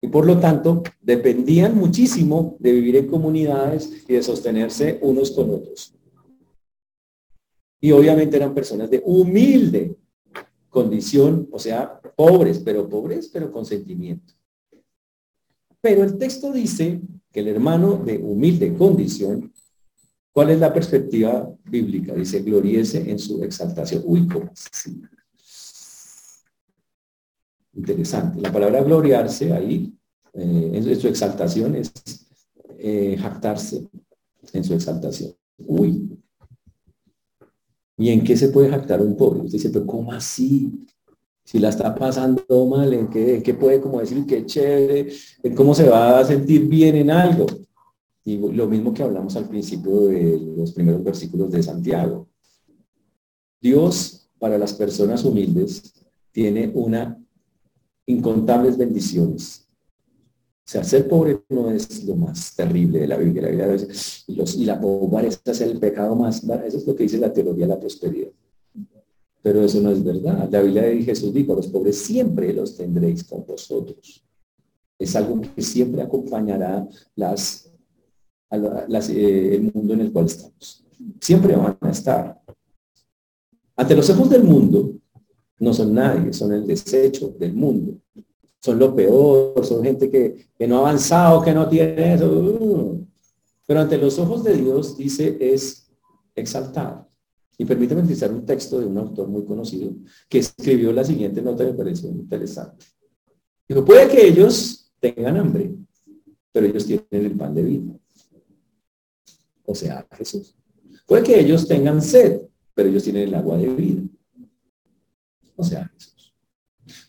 [0.00, 5.50] Y por lo tanto, dependían muchísimo de vivir en comunidades y de sostenerse unos con
[5.50, 5.95] otros.
[7.80, 9.96] Y obviamente eran personas de humilde
[10.76, 14.34] condición, o sea, pobres, pero pobres, pero con sentimiento.
[15.80, 17.00] Pero el texto dice
[17.32, 19.52] que el hermano de humilde condición,
[20.32, 22.12] ¿cuál es la perspectiva bíblica?
[22.14, 24.02] Dice, gloriese en su exaltación.
[24.04, 24.50] Uy, ¿cómo?
[27.74, 28.40] Interesante.
[28.40, 29.94] La palabra gloriarse ahí,
[30.34, 31.92] eh, en su exaltación, es
[32.78, 33.88] eh, jactarse
[34.52, 35.34] en su exaltación.
[35.58, 36.18] Uy.
[37.96, 39.40] ¿Y en qué se puede jactar un pobre?
[39.40, 40.86] Usted dice, pero ¿cómo así?
[41.44, 45.12] Si la está pasando mal, ¿en qué, qué puede como decir qué chévere?
[45.42, 47.46] ¿En cómo se va a sentir bien en algo?
[48.24, 52.28] Y lo mismo que hablamos al principio de los primeros versículos de Santiago.
[53.60, 55.94] Dios para las personas humildes
[56.32, 57.18] tiene una
[58.06, 59.65] incontables bendiciones.
[60.66, 63.42] O sea, ser pobre no es lo más terrible de la Biblia.
[63.42, 63.86] La Biblia
[64.26, 66.42] los, y la pobreza es el pecado más.
[66.42, 68.32] Eso es lo que dice la teoría de la prosperidad.
[69.42, 70.48] Pero eso no es verdad.
[70.50, 74.24] La Biblia de Jesús dijo, los pobres siempre los tendréis con vosotros.
[74.98, 77.70] Es algo que siempre acompañará las,
[78.88, 80.84] las eh, el mundo en el cual estamos.
[81.20, 82.42] Siempre van a estar.
[83.76, 84.96] Ante los ojos del mundo,
[85.60, 88.00] no son nadie, son el desecho del mundo.
[88.60, 93.00] Son lo peor, son gente que, no ha avanzado, que no tiene eso.
[93.66, 95.90] Pero ante los ojos de Dios, dice, es
[96.34, 97.08] exaltado.
[97.58, 99.92] Y permítame utilizar un texto de un autor muy conocido
[100.28, 102.84] que escribió la siguiente nota que me pareció interesante.
[103.68, 105.74] Dijo, puede que ellos tengan hambre,
[106.52, 107.92] pero ellos tienen el pan de vida.
[109.64, 110.54] O sea, Jesús.
[111.06, 112.42] Puede que ellos tengan sed,
[112.74, 114.02] pero ellos tienen el agua de vida
[115.56, 116.15] o sea Jesús.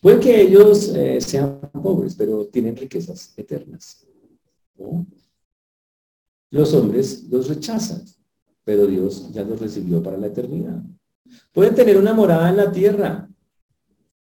[0.07, 4.07] Puede que ellos eh, sean pobres, pero tienen riquezas eternas.
[6.49, 8.05] Los hombres los rechazan,
[8.63, 10.81] pero Dios ya los recibió para la eternidad.
[11.51, 13.29] Pueden tener una morada en la tierra,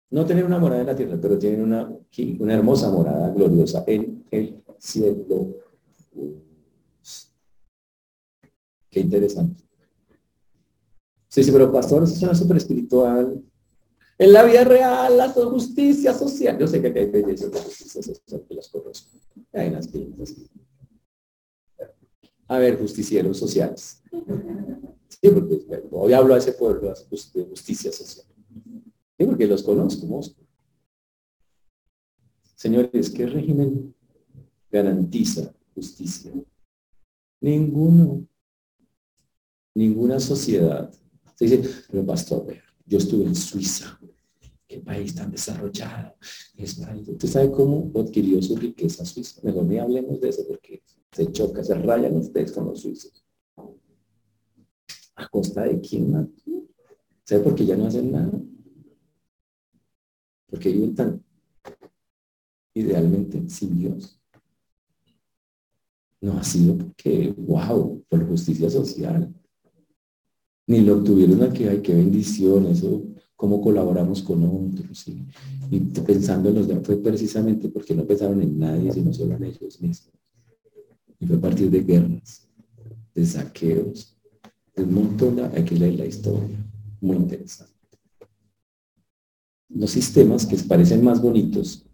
[0.09, 1.87] no tener una morada en la tierra, pero tienen una,
[2.39, 5.55] una hermosa morada gloriosa en el cielo.
[8.89, 9.63] Qué interesante.
[11.27, 13.43] Sí, sí, pero pastor, eso suena súper espiritual.
[14.21, 16.59] En la vida real, la justicia social.
[16.59, 19.17] Yo sé que hay leyes de justicia social que las conozco.
[19.53, 20.35] Hay unas pintas.
[22.49, 24.03] A ver, justicieros sociales.
[25.07, 28.25] Sí, porque hoy hablo a ese pueblo de justicia social.
[29.17, 30.43] Sí, porque los conozco, Moscú.
[32.55, 33.95] Señores, ¿qué régimen
[34.69, 36.33] garantiza justicia?
[37.39, 38.27] Ninguno.
[39.73, 40.93] Ninguna sociedad.
[41.35, 42.53] Se dice, pero pastor,
[42.85, 43.97] yo estuve en Suiza
[44.69, 46.15] qué país tan desarrollado.
[46.55, 49.41] ¿Usted sabe cómo adquirió su riqueza suiza?
[49.43, 53.25] Mejor ni hablemos de eso porque se choca, se rayan ustedes con los suizos.
[55.15, 56.31] ¿A costa de quién?
[57.25, 58.39] ¿Sabe por qué ya no hacen nada?
[60.47, 61.25] Porque viven tan
[62.75, 64.21] idealmente sin Dios.
[66.21, 69.33] No ha sido porque, wow, por justicia social.
[70.67, 73.03] Ni lo obtuvieron aquí, ay, qué bendición, eso
[73.39, 75.07] cómo colaboramos con otros.
[75.71, 79.45] Y, pensando en los demás, fue precisamente porque no pensaron en nadie, sino solo en
[79.45, 80.11] ellos mismos.
[81.21, 82.45] Y fue a partir de guerras,
[83.15, 84.13] de saqueos,
[84.75, 86.57] de un montón de, aquí la, la historia,
[86.99, 87.71] muy interesante.
[89.69, 91.85] Los sistemas que parecen más bonitos,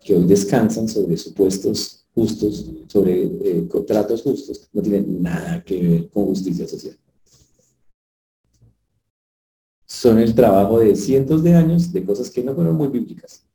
[0.00, 6.08] que hoy descansan sobre supuestos justos, sobre eh, contratos justos, no tienen nada que ver
[6.08, 6.96] con justicia social
[10.04, 13.48] son el trabajo de cientos de años de cosas que no fueron muy bíblicas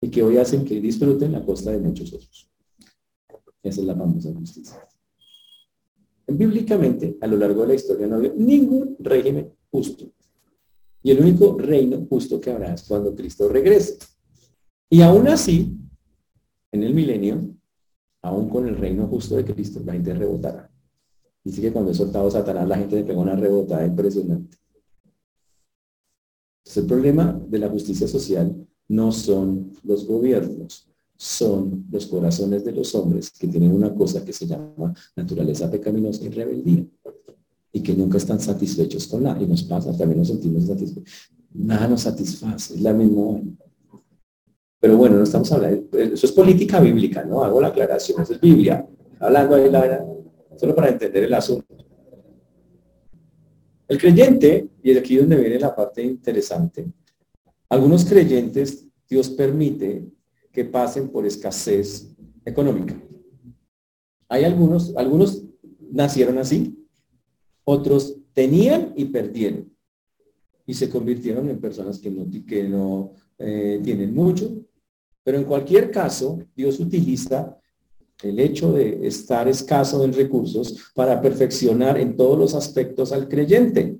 [0.00, 2.50] y que hoy hacen que disfruten la costa de muchos otros.
[3.62, 4.88] Esa es la famosa justicia.
[6.26, 10.10] Bíblicamente, a lo largo de la historia no había ningún régimen justo.
[11.02, 13.98] Y el único reino justo que habrá es cuando Cristo regrese.
[14.88, 15.76] Y aún así,
[16.72, 17.54] en el milenio,
[18.22, 20.73] aún con el reino justo de Cristo, la gente rebotará.
[21.44, 24.56] Dice que cuando he soltado Satanás, la gente le pegó una rebotada impresionante.
[26.76, 32.94] el problema de la justicia social no son los gobiernos, son los corazones de los
[32.94, 36.86] hombres que tienen una cosa que se llama naturaleza pecaminosa y rebeldía
[37.72, 41.30] y que nunca están satisfechos con la y nos pasa, también nos sentimos satisfechos.
[41.52, 43.40] Nada nos satisface, es la misma.
[44.80, 47.44] Pero bueno, no estamos hablando, eso es política bíblica, ¿no?
[47.44, 48.86] Hago la aclaración, eso es Biblia.
[49.20, 50.04] Hablando ahí la,
[50.56, 51.76] solo para entender el asunto.
[53.86, 56.86] El creyente, y es aquí donde viene la parte interesante,
[57.68, 60.06] algunos creyentes Dios permite
[60.50, 62.94] que pasen por escasez económica.
[64.28, 65.44] Hay algunos, algunos
[65.90, 66.86] nacieron así,
[67.64, 69.74] otros tenían y perdieron
[70.66, 74.50] y se convirtieron en personas que no, que no eh, tienen mucho.
[75.22, 77.58] Pero en cualquier caso, Dios utiliza
[78.22, 83.98] el hecho de estar escaso en recursos para perfeccionar en todos los aspectos al creyente.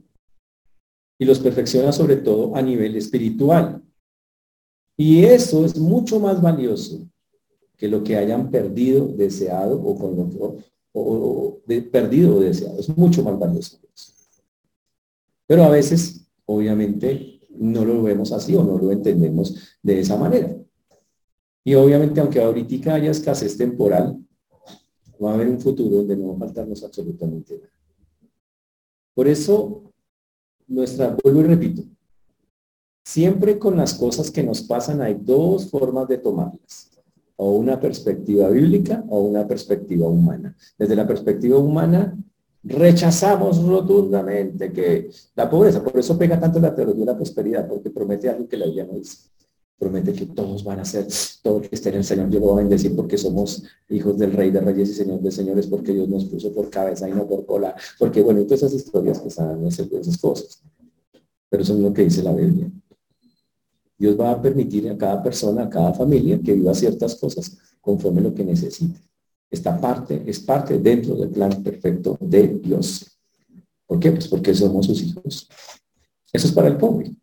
[1.19, 3.83] Y los perfecciona sobre todo a nivel espiritual.
[4.97, 7.07] Y eso es mucho más valioso
[7.77, 10.57] que lo que hayan perdido, deseado o con lo
[10.93, 11.61] o,
[11.91, 12.79] perdido o deseado.
[12.79, 13.79] Es mucho más valioso.
[15.47, 20.57] Pero a veces, obviamente, no lo vemos así o no lo entendemos de esa manera.
[21.65, 24.19] Y obviamente, aunque ahorita haya escasez temporal,
[25.23, 27.73] va a haber un futuro donde no va a faltarnos absolutamente nada.
[29.15, 29.93] Por eso,
[30.67, 31.83] nuestra, vuelvo y repito,
[33.03, 36.91] siempre con las cosas que nos pasan hay dos formas de tomarlas,
[37.37, 40.55] o una perspectiva bíblica o una perspectiva humana.
[40.77, 42.17] Desde la perspectiva humana,
[42.62, 47.91] rechazamos rotundamente que la pobreza, por eso pega tanto la teología de la prosperidad, porque
[47.91, 49.34] promete algo que la Biblia no dice
[49.79, 51.07] promete que todos van a ser,
[51.43, 54.33] todo que esté en el Señor, yo lo voy a bendecir porque somos hijos del
[54.33, 57.27] Rey de Reyes y Señor de Señores, porque Dios nos puso por cabeza y no
[57.27, 60.62] por cola, porque bueno, todas esas historias que están en esas cosas.
[61.49, 62.70] Pero eso es lo que dice la Biblia.
[63.99, 68.20] Dios va a permitir a cada persona, a cada familia, que viva ciertas cosas conforme
[68.20, 69.01] lo que necesite.
[69.51, 73.18] Esta parte es parte dentro del plan perfecto de Dios.
[73.87, 74.11] ¿Por qué?
[74.11, 75.49] Pues porque somos sus hijos.
[76.33, 77.14] Eso es para el pobre.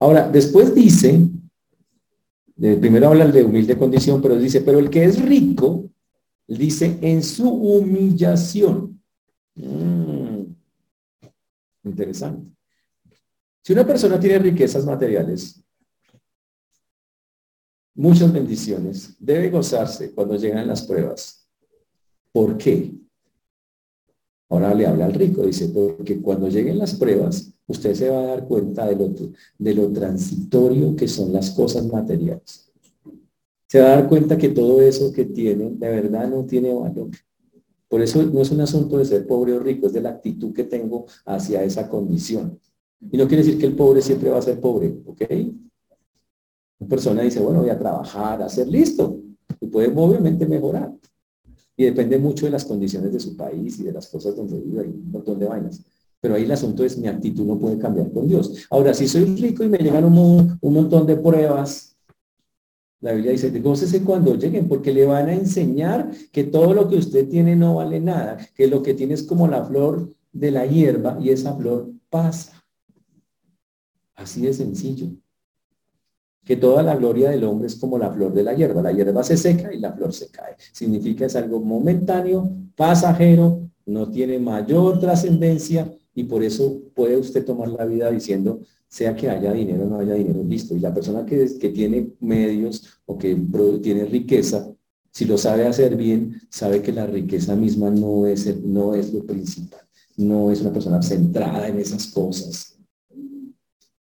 [0.00, 1.28] Ahora, después dice
[2.56, 5.90] primero habla de humilde condición, pero dice, pero el que es rico,
[6.46, 9.00] dice, en su humillación.
[9.54, 10.42] Mm,
[11.84, 12.50] interesante.
[13.62, 15.62] Si una persona tiene riquezas materiales,
[17.94, 21.48] muchas bendiciones, debe gozarse cuando llegan las pruebas.
[22.32, 22.92] ¿Por qué?
[24.48, 28.26] Ahora le habla al rico, dice, porque cuando lleguen las pruebas, usted se va a
[28.26, 29.12] dar cuenta de lo,
[29.58, 32.72] de lo transitorio que son las cosas materiales.
[33.68, 37.10] Se va a dar cuenta que todo eso que tiene, de verdad no tiene valor.
[37.88, 40.52] Por eso no es un asunto de ser pobre o rico, es de la actitud
[40.52, 42.60] que tengo hacia esa condición.
[43.10, 45.22] Y no quiere decir que el pobre siempre va a ser pobre, ¿ok?
[46.78, 49.20] Una persona dice, bueno, voy a trabajar, a ser listo.
[49.60, 50.92] Y puede obviamente mejorar.
[51.76, 54.82] Y depende mucho de las condiciones de su país y de las cosas donde vive,
[54.82, 55.82] hay un montón de vainas.
[56.20, 58.66] Pero ahí el asunto es, mi actitud no puede cambiar con Dios.
[58.70, 61.96] Ahora, si soy rico y me llegan un, montón de pruebas,
[63.00, 66.96] la Biblia dice, gócese cuando lleguen, porque le van a enseñar que todo lo que
[66.96, 70.66] usted tiene no vale nada, que lo que tiene es como la flor de la
[70.66, 72.64] hierba y esa flor pasa.
[74.14, 75.08] Así de sencillo.
[76.46, 78.80] Que toda la gloria del hombre es como la flor de la hierba.
[78.80, 80.56] La hierba se seca y la flor se cae.
[80.72, 87.68] Significa es algo momentáneo, pasajero, no tiene mayor trascendencia y por eso puede usted tomar
[87.68, 90.74] la vida diciendo, sea que haya dinero o no haya dinero, listo.
[90.74, 93.36] Y la persona que, que tiene medios o que
[93.82, 94.72] tiene riqueza,
[95.10, 99.24] si lo sabe hacer bien, sabe que la riqueza misma no es, no es lo
[99.24, 99.80] principal,
[100.16, 102.78] no es una persona centrada en esas cosas.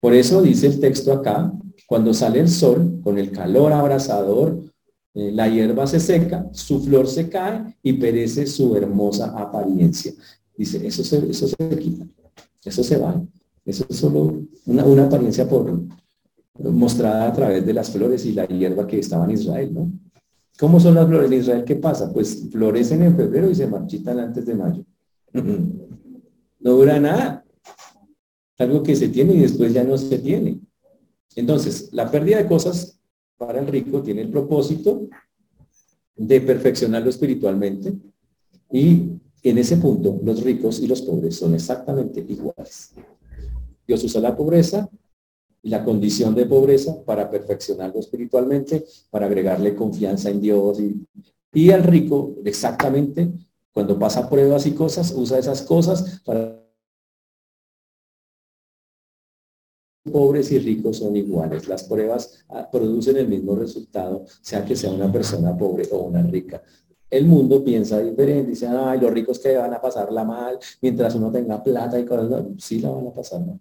[0.00, 1.52] Por eso dice el texto acá,
[1.86, 4.58] cuando sale el sol, con el calor abrasador,
[5.14, 10.12] eh, la hierba se seca, su flor se cae y perece su hermosa apariencia.
[10.56, 12.06] Dice, eso se, eso se quita,
[12.64, 13.22] eso se va.
[13.64, 15.80] Eso es solo una, apariencia por,
[16.58, 19.90] mostrada a través de las flores y la hierba que estaba en Israel, ¿no?
[20.58, 21.64] ¿Cómo son las flores en Israel?
[21.64, 22.12] ¿Qué pasa?
[22.12, 24.84] Pues florecen en febrero y se marchitan antes de mayo.
[26.60, 27.44] No dura nada.
[28.56, 30.60] algo que se tiene y después ya no se tiene.
[31.36, 32.98] Entonces, la pérdida de cosas
[33.36, 35.08] para el rico tiene el propósito
[36.16, 37.92] de perfeccionarlo espiritualmente
[38.70, 39.10] y
[39.42, 42.92] en ese punto, los ricos y los pobres son exactamente iguales.
[43.86, 44.88] Dios usa la pobreza
[45.62, 51.06] y la condición de pobreza para perfeccionarlo espiritualmente, para agregarle confianza en Dios y,
[51.52, 53.30] y al rico exactamente
[53.74, 56.63] cuando pasa pruebas y cosas, usa esas cosas para
[60.10, 61.68] pobres y ricos son iguales.
[61.68, 66.22] Las pruebas ah, producen el mismo resultado, sea que sea una persona pobre o una
[66.22, 66.62] rica
[67.16, 71.30] el mundo piensa diferente, dice, ay, los ricos que van a pasarla mal mientras uno
[71.30, 73.60] tenga plata y cosas, sí la van a pasar mal.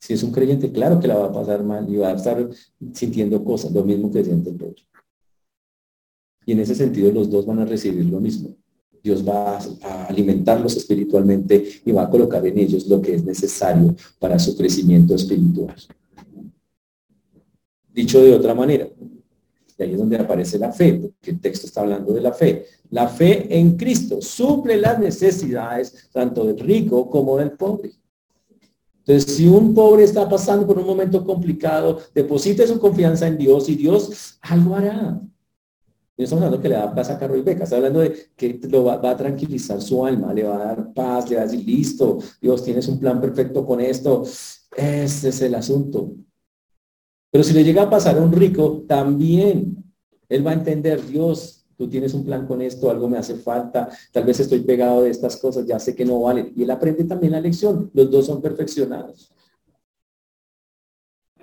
[0.00, 2.48] Si es un creyente, claro que la va a pasar mal y va a estar
[2.92, 4.84] sintiendo cosas, lo mismo que siente el otro.
[6.46, 8.56] Y en ese sentido los dos van a recibir lo mismo.
[9.02, 13.94] Dios va a alimentarlos espiritualmente y va a colocar en ellos lo que es necesario
[14.18, 15.74] para su crecimiento espiritual.
[17.92, 18.88] Dicho de otra manera,
[19.78, 22.66] y ahí es donde aparece la fe, porque el texto está hablando de la fe.
[22.90, 27.92] La fe en Cristo suple las necesidades tanto del rico como del pobre.
[29.04, 33.68] Entonces, si un pobre está pasando por un momento complicado, deposite su confianza en Dios
[33.68, 35.20] y Dios algo hará.
[36.22, 38.60] No estamos hablando que le da paz a carro y beca, está hablando de que
[38.70, 41.66] lo va, a tranquilizar su alma, le va a dar paz, le va a decir,
[41.66, 44.22] listo, Dios, tienes un plan perfecto con esto.
[44.22, 46.12] Ese es el asunto.
[47.28, 49.84] Pero si le llega a pasar a un rico, también
[50.28, 53.88] él va a entender, Dios, tú tienes un plan con esto, algo me hace falta,
[54.12, 56.52] tal vez estoy pegado de estas cosas, ya sé que no vale.
[56.54, 59.32] Y él aprende también la lección, los dos son perfeccionados.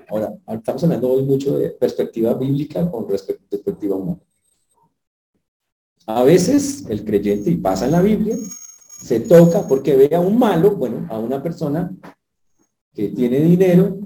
[0.07, 4.21] Ahora, estamos hablando hoy mucho de perspectiva bíblica con respecto a perspectiva humana.
[6.09, 8.35] A veces el creyente, y pasa en la Biblia,
[8.99, 11.95] se toca porque ve a un malo, bueno, a una persona
[12.91, 13.99] que tiene dinero,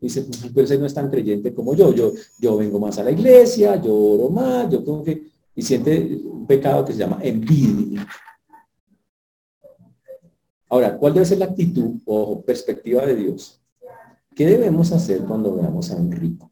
[0.00, 1.94] y dice, pues, pero ese no es tan creyente como yo.
[1.94, 6.22] Yo, yo vengo más a la iglesia, yo oro más, yo como que, y siente
[6.24, 8.04] un pecado que se llama envidia.
[10.70, 13.62] Ahora, ¿cuál debe ser la actitud o perspectiva de Dios?
[14.34, 16.50] ¿Qué debemos hacer cuando veamos a un rico?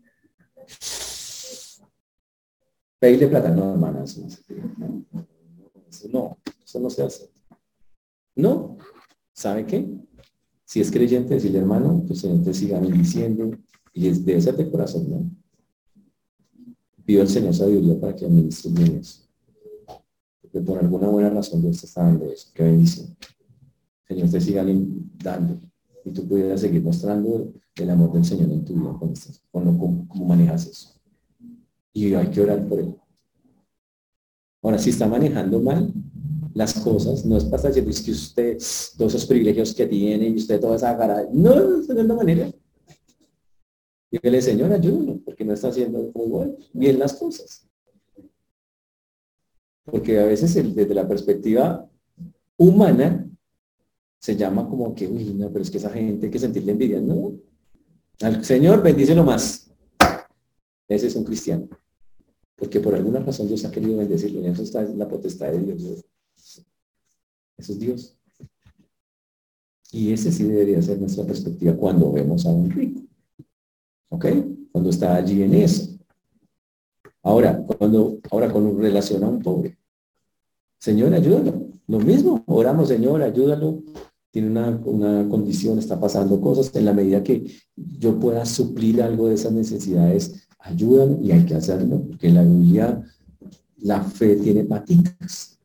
[2.99, 4.21] Pedirle plata, no, hermana, eso
[6.11, 7.31] no, eso no se hace.
[8.35, 8.77] No,
[9.33, 9.89] ¿sabe qué?
[10.65, 13.57] Si es creyente, decirle, hermano, pues Señor te siga bendiciendo
[13.93, 15.31] y es, debe ser de corazón, ¿no?
[17.05, 19.23] Pido al Señor sabiduría para que administre bien eso.
[20.43, 22.51] Porque por alguna buena razón Dios te está dando eso.
[22.53, 23.17] Qué bendición.
[24.07, 24.65] Señor te siga
[25.23, 25.61] dando
[26.05, 29.15] y tú pudieras seguir mostrando el amor del Señor en tu vida con,
[29.79, 30.98] con cómo manejas eso
[32.07, 32.95] y hay que orar por él.
[34.63, 35.93] Ahora, si está manejando mal
[36.55, 38.59] las cosas, no es para decir que usted,
[38.97, 42.51] todos esos privilegios que tiene y usted toda esa cara, no, no es la manera.
[44.11, 46.13] Dígale, Señor, ayúdame, porque no está haciendo
[46.73, 47.69] bien las cosas.
[49.85, 51.89] Porque a veces desde la perspectiva
[52.57, 53.29] humana
[54.19, 57.01] se llama como que, uy, no, pero es que esa gente hay que sentirle envidia.
[57.01, 57.35] No.
[58.21, 59.71] Al Señor bendícelo más.
[60.89, 61.69] Ese es un cristiano.
[62.59, 64.41] Porque por alguna razón Dios ha querido bendecirlo.
[64.41, 66.05] Y eso está en la potestad de Dios.
[67.57, 68.17] Eso es Dios.
[69.93, 73.01] Y ese sí debería ser nuestra perspectiva cuando vemos a un rico.
[74.11, 74.27] ¿Ok?
[74.73, 75.97] Cuando está allí en eso.
[77.23, 79.79] Ahora, cuando, ahora con relación a un pobre.
[80.79, 81.69] Señor, ayúdalo.
[81.87, 83.83] Lo mismo, oramos, Señor, ayúdalo.
[84.31, 86.75] Tiene una, una condición, está pasando cosas.
[86.75, 87.47] En la medida que
[87.77, 93.03] yo pueda suplir algo de esas necesidades, ayudan y hay que hacerlo, porque la Biblia
[93.79, 95.59] la fe tiene paticas,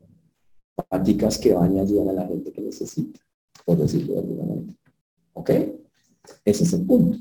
[0.90, 3.20] paticas que van y ayudan a la gente que necesita,
[3.66, 4.74] por decirlo de alguna manera.
[5.34, 5.50] ¿Ok?
[6.46, 7.18] Ese es el punto.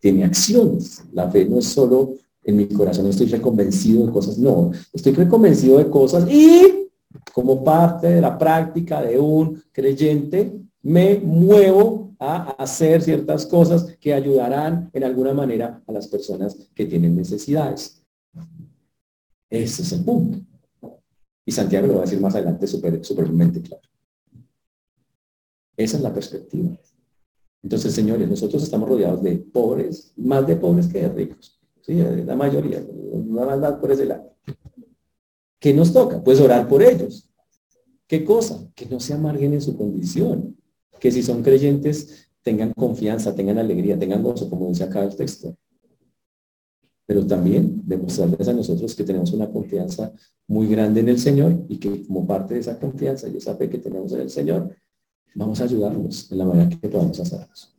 [0.00, 1.04] Tiene acciones.
[1.12, 2.14] La fe no es solo
[2.46, 6.88] en mi corazón estoy reconvencido de cosas, no, estoy reconvencido de cosas y
[7.32, 14.14] como parte de la práctica de un creyente, me muevo a hacer ciertas cosas que
[14.14, 18.02] ayudarán en alguna manera a las personas que tienen necesidades.
[19.50, 20.38] Ese es el punto.
[21.44, 23.82] Y Santiago lo va a decir más adelante supermente claro.
[25.76, 26.76] Esa es la perspectiva.
[27.62, 31.60] Entonces, señores, nosotros estamos rodeados de pobres, más de pobres que de ricos.
[31.82, 34.32] Sí, la mayoría, no maldad por ese lado.
[35.60, 36.22] ¿Qué nos toca?
[36.22, 37.28] Pues orar por ellos.
[38.06, 38.68] ¿Qué cosa?
[38.74, 40.56] Que no se amarguen en su condición
[41.00, 45.56] que si son creyentes tengan confianza, tengan alegría, tengan gozo, como dice acá el texto.
[47.04, 50.12] Pero también demostrarles a nosotros que tenemos una confianza
[50.46, 53.68] muy grande en el Señor y que como parte de esa confianza y esa fe
[53.68, 54.76] que tenemos en el Señor,
[55.34, 57.74] vamos a ayudarnos en la manera que podamos hacerlos.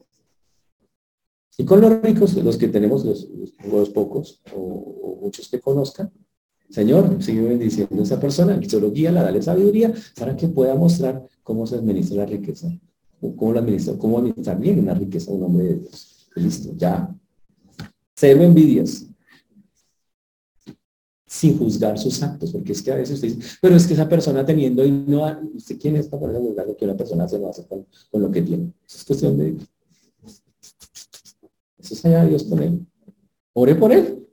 [1.58, 6.12] Y con los ricos, los que tenemos, los, pocos o, muchos que conozcan,
[6.70, 11.26] Señor, sigue bendiciendo a esa persona, solo guía, la dale sabiduría para que pueda mostrar
[11.42, 12.70] cómo se administra la riqueza
[13.20, 13.98] ¿Cómo lo administra?
[13.98, 16.30] ¿Cómo administrar bien una riqueza un hombre de Dios?
[16.36, 17.14] Listo, ya.
[18.16, 19.06] Cero envidias.
[21.26, 24.08] Sin juzgar sus actos, porque es que a veces usted dice, pero es que esa
[24.08, 27.50] persona teniendo y no, ¿usted quién es para juzgar lo que una persona se lo
[27.50, 28.72] hace con, lo que tiene?
[28.88, 29.58] Eso es cuestión de
[31.78, 32.86] Eso es allá Dios con él.
[33.54, 34.26] Ore por él.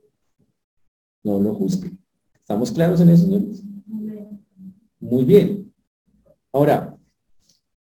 [1.23, 1.91] No lo juzgue.
[2.35, 3.63] ¿Estamos claros en eso, señores?
[4.99, 5.73] Muy bien.
[6.51, 6.94] Ahora,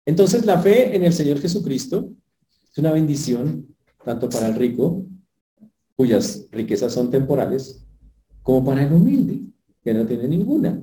[0.07, 2.09] entonces la fe en el Señor Jesucristo
[2.71, 3.67] es una bendición
[4.05, 5.05] tanto para el rico,
[5.97, 7.85] cuyas riquezas son temporales,
[8.41, 9.41] como para el humilde,
[9.83, 10.81] que no tiene ninguna.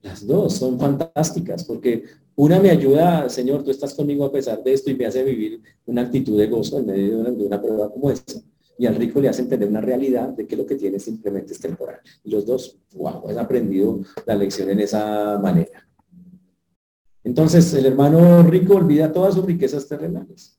[0.00, 2.04] Las dos son fantásticas porque
[2.36, 5.60] una me ayuda, Señor, tú estás conmigo a pesar de esto y me hace vivir
[5.86, 8.40] una actitud de gozo en medio de una, prueba como esta.
[8.78, 11.58] Y al rico le hace entender una realidad de que lo que tiene simplemente es
[11.58, 11.98] temporal.
[12.22, 15.88] Y los dos, wow, han aprendido la lección en esa manera.
[17.24, 20.58] Entonces, el hermano rico olvida todas sus riquezas terrenales.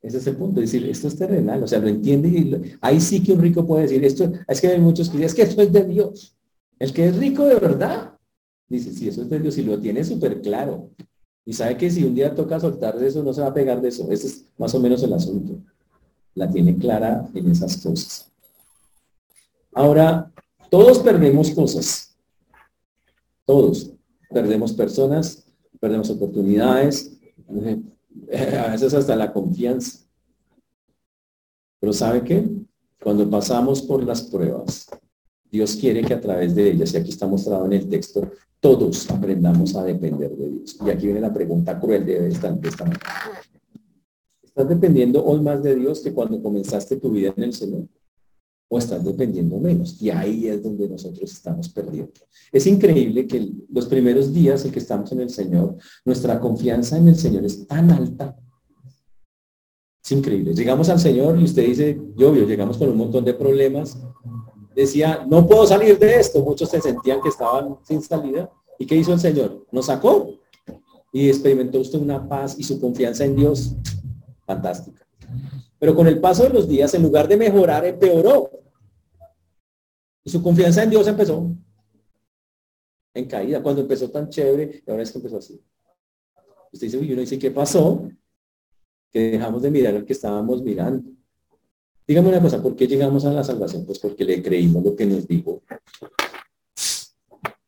[0.00, 3.22] Ese es el punto, decir, esto es terrenal, o sea, lo entiende y ahí sí
[3.22, 5.62] que un rico puede decir, esto, es que hay muchos que dicen, es que esto
[5.62, 6.36] es de Dios.
[6.78, 8.18] El que es rico de verdad,
[8.68, 10.90] dice, sí, eso es de Dios y lo tiene súper claro.
[11.46, 13.80] Y sabe que si un día toca soltar de eso, no se va a pegar
[13.80, 14.10] de eso.
[14.10, 15.58] Ese es más o menos el asunto.
[16.34, 18.30] La tiene clara en esas cosas.
[19.72, 20.30] Ahora,
[20.70, 22.14] todos perdemos cosas.
[23.46, 23.93] Todos.
[24.34, 25.46] Perdemos personas,
[25.80, 27.16] perdemos oportunidades,
[28.58, 30.00] a veces hasta la confianza.
[31.80, 32.46] Pero ¿sabe qué?
[33.02, 34.88] Cuando pasamos por las pruebas,
[35.50, 38.28] Dios quiere que a través de ellas, y aquí está mostrado en el texto,
[38.58, 40.78] todos aprendamos a depender de Dios.
[40.84, 42.90] Y aquí viene la pregunta cruel de esta, de esta
[44.42, 47.86] ¿Estás dependiendo hoy más de Dios que cuando comenzaste tu vida en el Señor?
[48.74, 50.02] ¿O estás dependiendo menos?
[50.02, 52.10] Y ahí es donde nosotros estamos perdiendo.
[52.50, 57.06] Es increíble que los primeros días en que estamos en el Señor, nuestra confianza en
[57.06, 58.36] el Señor es tan alta.
[60.04, 60.54] Es increíble.
[60.54, 63.96] Llegamos al Señor y usted dice, yo, llegamos con un montón de problemas,
[64.74, 66.42] decía, no puedo salir de esto.
[66.42, 68.50] Muchos se sentían que estaban sin salida.
[68.76, 69.68] ¿Y qué hizo el Señor?
[69.70, 70.30] Nos sacó.
[71.12, 73.76] Y experimentó usted una paz y su confianza en Dios
[74.44, 75.06] fantástica.
[75.78, 78.50] Pero con el paso de los días, en lugar de mejorar, empeoró.
[80.24, 81.54] Y su confianza en Dios empezó
[83.14, 83.62] en caída.
[83.62, 85.60] Cuando empezó tan chévere, y ahora es que empezó así.
[86.72, 88.08] Usted dice, y uno dice, ¿qué pasó?
[89.10, 91.08] Que dejamos de mirar al que estábamos mirando.
[92.06, 93.86] Dígame una cosa, ¿por qué llegamos a la salvación?
[93.86, 95.62] Pues porque le creímos lo que nos dijo.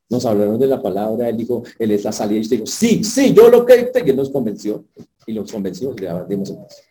[0.08, 3.02] Nos hablaron de la palabra, él dijo, él es la salida, y usted dijo, sí,
[3.02, 4.84] sí, yo lo que y él nos convenció,
[5.26, 6.82] y los convenció, le dimos el paso.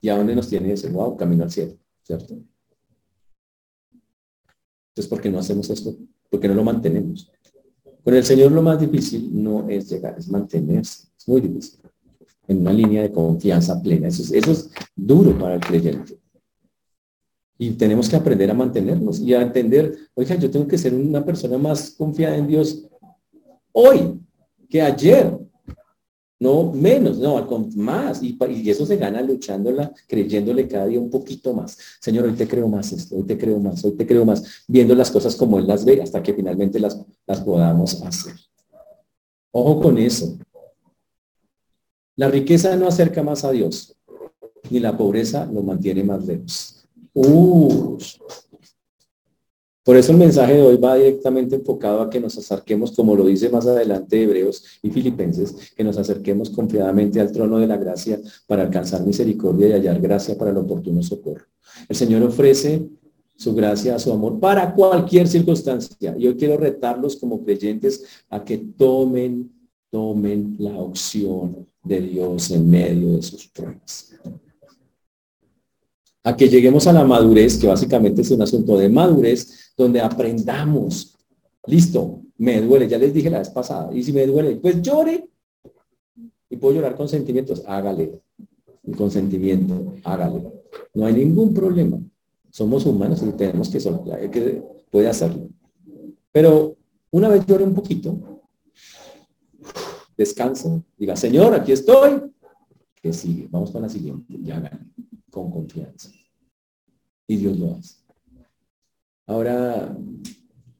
[0.00, 1.16] ¿Y a dónde nos tiene ese wow?
[1.16, 2.38] Camino al cielo, ¿cierto?
[4.98, 5.94] Entonces, ¿por qué no hacemos esto?
[6.28, 7.30] ¿Por qué no lo mantenemos?
[8.02, 11.06] Con el Señor lo más difícil no es llegar, es mantenerse.
[11.16, 11.78] Es muy difícil
[12.48, 14.08] en una línea de confianza plena.
[14.08, 16.18] Eso es, duro para el creyente.
[17.58, 21.24] Y tenemos que aprender a mantenernos y a entender, oiga, yo tengo que ser una
[21.24, 22.88] persona más confiada en Dios
[23.70, 24.18] hoy
[24.68, 25.38] que ayer.
[26.40, 28.22] No menos, no, más.
[28.22, 31.76] Y, y, eso se gana luchándola, creyéndole cada día un poquito más.
[32.00, 34.94] Señor, hoy te creo más esto, hoy te creo más, hoy te creo más, viendo
[34.94, 38.34] las cosas como Él las ve hasta que finalmente las, las podamos hacer.
[39.50, 40.38] Ojo con eso.
[42.14, 43.96] La riqueza no acerca más a Dios,
[44.70, 46.86] ni la pobreza lo mantiene más lejos.
[49.88, 53.24] Por eso el mensaje de hoy va directamente enfocado a que nos acerquemos, como lo
[53.24, 58.20] dice más adelante Hebreos y Filipenses, que nos acerquemos confiadamente al trono de la gracia
[58.46, 61.46] para alcanzar misericordia y hallar gracia para el oportuno socorro.
[61.88, 62.86] El Señor ofrece
[63.34, 66.14] su gracia, su amor para cualquier circunstancia.
[66.18, 69.50] Yo quiero retarlos como creyentes a que tomen,
[69.90, 74.12] tomen la opción de Dios en medio de sus pruebas.
[76.24, 81.16] A que lleguemos a la madurez, que básicamente es un asunto de madurez, donde aprendamos.
[81.66, 85.28] Listo, me duele, ya les dije la vez pasada, y si me duele, pues llore.
[86.50, 88.20] Y puedo llorar con sentimientos, hágale.
[88.84, 90.42] Y con sentimiento, hágale.
[90.94, 91.98] No hay ningún problema.
[92.50, 93.78] Somos humanos y tenemos que,
[94.30, 95.48] que puede hacerlo.
[96.32, 96.76] Pero
[97.10, 98.18] una vez llore un poquito,
[100.16, 102.22] descanso, diga, Señor, aquí estoy.
[103.02, 103.48] Que sigue?
[103.50, 104.70] Vamos con la siguiente, ya
[105.30, 106.10] con confianza.
[107.26, 107.96] Y Dios lo hace.
[109.26, 109.96] Ahora,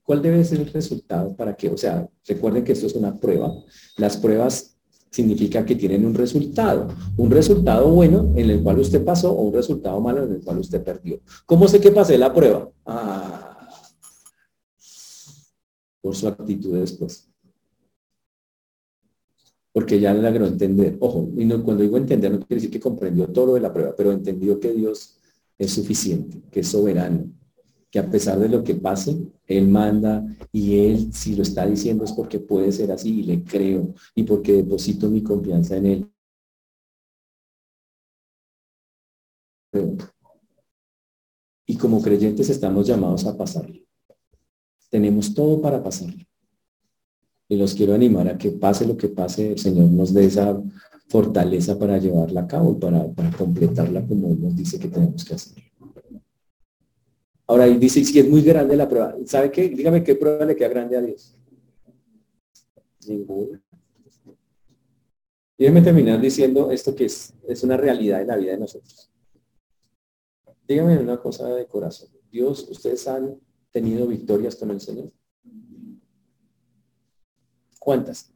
[0.03, 3.53] ¿cuál debe ser el resultado para que, o sea, recuerden que esto es una prueba.
[3.99, 4.79] Las pruebas
[5.11, 6.89] significa que tienen un resultado.
[7.17, 10.59] Un resultado bueno en el cual usted pasó o un resultado malo en el cual
[10.59, 11.21] usted perdió.
[11.47, 12.71] ¿Cómo sé que pasé la prueba?
[12.87, 13.69] Ah,
[16.01, 17.28] por su actitud después
[19.73, 20.97] porque ya logró entender.
[21.01, 23.73] Ojo, y no, cuando digo entender no quiere decir que comprendió todo lo de la
[23.73, 25.19] prueba, pero entendió que Dios
[25.59, 27.31] es suficiente, que es soberano,
[27.91, 32.05] que a pesar de lo que pase, Él manda y Él si lo está diciendo
[32.05, 36.11] es porque puede ser así y le creo y porque deposito mi confianza en Él.
[41.67, 43.79] Y como creyentes estamos llamados a pasarlo.
[44.91, 46.28] Tenemos todo para pasarlo.
[47.49, 50.63] Y los quiero animar a que pase lo que pase, el Señor nos dé esa
[51.09, 55.63] fortaleza para llevarla a cabo, para, para completarla como nos dice que tenemos que hacer.
[57.47, 59.71] Ahora dice, si es muy grande la prueba, ¿sabe qué?
[59.71, 61.35] Dígame qué prueba le queda grande a Dios.
[63.07, 63.63] Ninguna.
[65.57, 69.11] Déjeme terminar diciendo esto que es, es una realidad en la vida de nosotros.
[70.69, 72.11] Dígame una cosa de corazón.
[72.31, 73.41] Dios, ustedes han
[73.73, 75.11] tenido victorias con el Señor.
[77.89, 78.31] ¿Cuántas?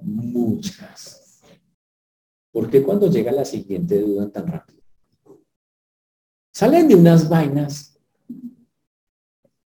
[0.00, 1.42] Muchas.
[2.50, 4.80] ¿Por qué cuando llega la siguiente dudan tan rápido?
[6.50, 8.00] Salen de unas vainas,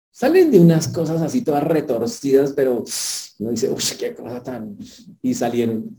[0.09, 2.85] salen de unas cosas así todas retorcidas, pero
[3.39, 4.77] no dice, uy, qué cosa tan...
[5.21, 5.97] Y salieron.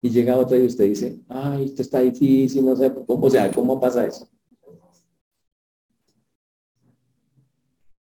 [0.00, 3.52] Y llega otra y usted dice, ay, esto está difícil, no sé, ¿cómo, o sea,
[3.52, 4.26] ¿cómo pasa eso?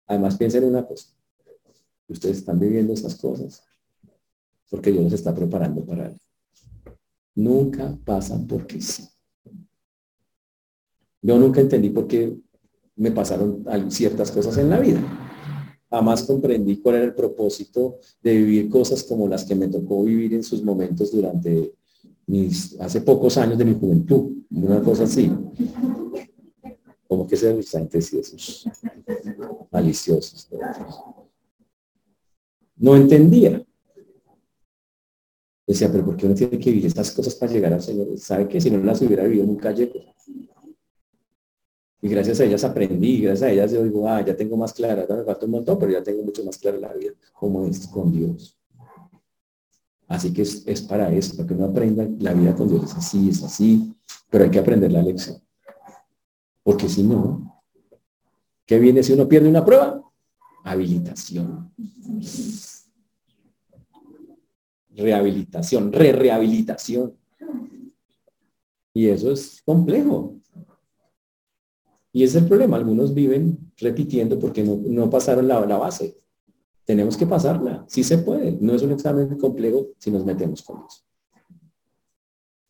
[0.06, 1.12] Además, piensen en una cosa.
[2.12, 3.62] Ustedes están viviendo esas cosas
[4.70, 6.18] porque Dios los está preparando para él.
[7.34, 9.06] Nunca pasan porque sí.
[11.20, 12.36] Yo nunca entendí por qué
[12.96, 15.00] me pasaron ciertas cosas en la vida.
[15.90, 20.34] Jamás comprendí cuál era el propósito de vivir cosas como las que me tocó vivir
[20.34, 21.74] en sus momentos durante
[22.26, 24.32] mis, hace pocos años de mi juventud.
[24.50, 25.30] Una cosa así.
[27.06, 28.66] Como que se y esos
[29.70, 30.48] maliciosos.
[32.82, 33.64] No entendía.
[35.64, 38.18] Decía, pero ¿por qué uno tiene que vivir estas cosas para llegar al Señor?
[38.18, 40.00] ¿Sabe que si no las hubiera vivido nunca llego?
[42.00, 45.06] Y gracias a ellas aprendí, gracias a ellas yo digo, ah, ya tengo más clara,
[45.08, 48.10] me falta un montón, pero ya tengo mucho más clara la vida, como es con
[48.10, 48.58] Dios.
[50.08, 52.82] Así que es, es, para eso, para que uno aprenda la vida con Dios.
[52.82, 53.94] Es así, es así,
[54.28, 55.40] pero hay que aprender la lección.
[56.64, 57.62] Porque si no,
[58.66, 60.02] ¿qué viene si uno pierde una prueba?
[60.64, 61.72] Habilitación
[64.96, 67.14] rehabilitación, re-rehabilitación.
[68.94, 70.36] Y eso es complejo.
[72.12, 72.76] Y es el problema.
[72.76, 76.18] Algunos viven repitiendo porque no, pasaron la, la, base.
[76.84, 77.84] Tenemos que pasarla.
[77.88, 78.58] Sí se puede.
[78.60, 81.02] No es un examen complejo si nos metemos con eso.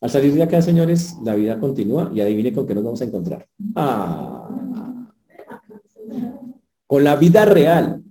[0.00, 3.04] Al salir de acá, señores, la vida continúa y adivine con qué nos vamos a
[3.04, 3.48] encontrar.
[3.76, 5.08] Ah,
[6.86, 8.02] con la vida real.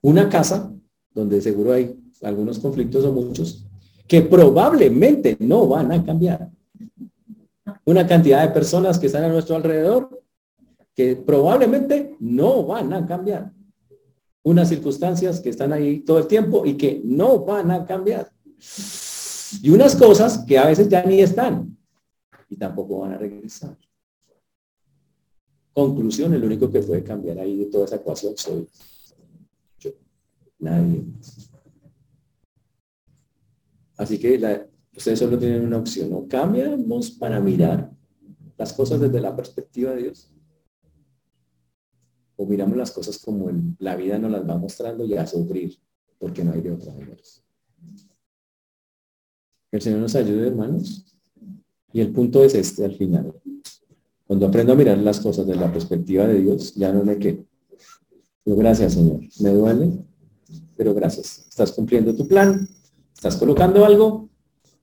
[0.00, 0.72] Una casa
[1.18, 3.66] donde seguro hay algunos conflictos o muchos,
[4.06, 6.48] que probablemente no van a cambiar.
[7.84, 10.22] Una cantidad de personas que están a nuestro alrededor
[10.94, 13.52] que probablemente no van a cambiar.
[14.42, 18.30] Unas circunstancias que están ahí todo el tiempo y que no van a cambiar.
[19.62, 21.76] Y unas cosas que a veces ya ni están
[22.48, 23.76] y tampoco van a regresar.
[25.72, 28.68] Conclusión, el único que puede cambiar ahí de toda esa ecuación soy
[30.58, 31.04] Nadie.
[33.96, 36.12] Así que ustedes solo tienen una opción.
[36.12, 37.90] O cambiamos para mirar
[38.56, 40.32] las cosas desde la perspectiva de Dios.
[42.36, 45.76] O miramos las cosas como la vida nos las va mostrando y a sufrir,
[46.18, 47.16] porque no hay de otra manera.
[49.70, 51.04] El Señor nos ayude, hermanos.
[51.92, 53.34] Y el punto es este al final.
[54.26, 57.44] Cuando aprendo a mirar las cosas desde la perspectiva de Dios, ya no me quedo.
[58.44, 59.20] gracias, Señor.
[59.40, 60.04] Me duele,
[60.78, 61.44] pero gracias.
[61.48, 62.66] Estás cumpliendo tu plan,
[63.12, 64.30] estás colocando algo,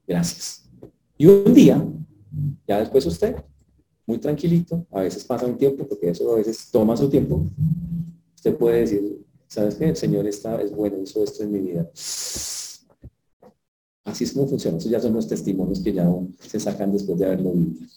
[0.05, 0.69] gracias.
[1.17, 1.83] Y un día,
[2.67, 3.37] ya después usted,
[4.05, 7.49] muy tranquilito, a veces pasa un tiempo, porque eso a veces toma su tiempo,
[8.35, 9.87] usted puede decir, ¿sabes qué?
[9.87, 11.89] El Señor está, es bueno, hizo esto en mi vida.
[14.03, 14.77] Así es como funciona.
[14.77, 16.07] Eso ya son los testimonios que ya
[16.39, 17.87] se sacan después de haberlo vivido.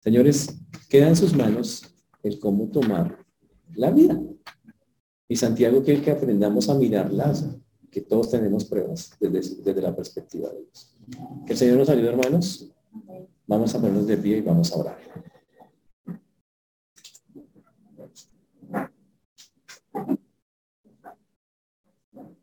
[0.00, 0.48] Señores,
[0.88, 1.82] queda en sus manos
[2.24, 3.24] el cómo tomar
[3.74, 4.20] la vida.
[5.32, 7.46] Y Santiago quiere que aprendamos a mirarlas,
[7.90, 10.94] que todos tenemos pruebas desde, la perspectiva de Dios.
[11.46, 12.70] Que el Señor nos ayude, hermanos.
[13.46, 14.98] Vamos a ponernos de pie y vamos a orar.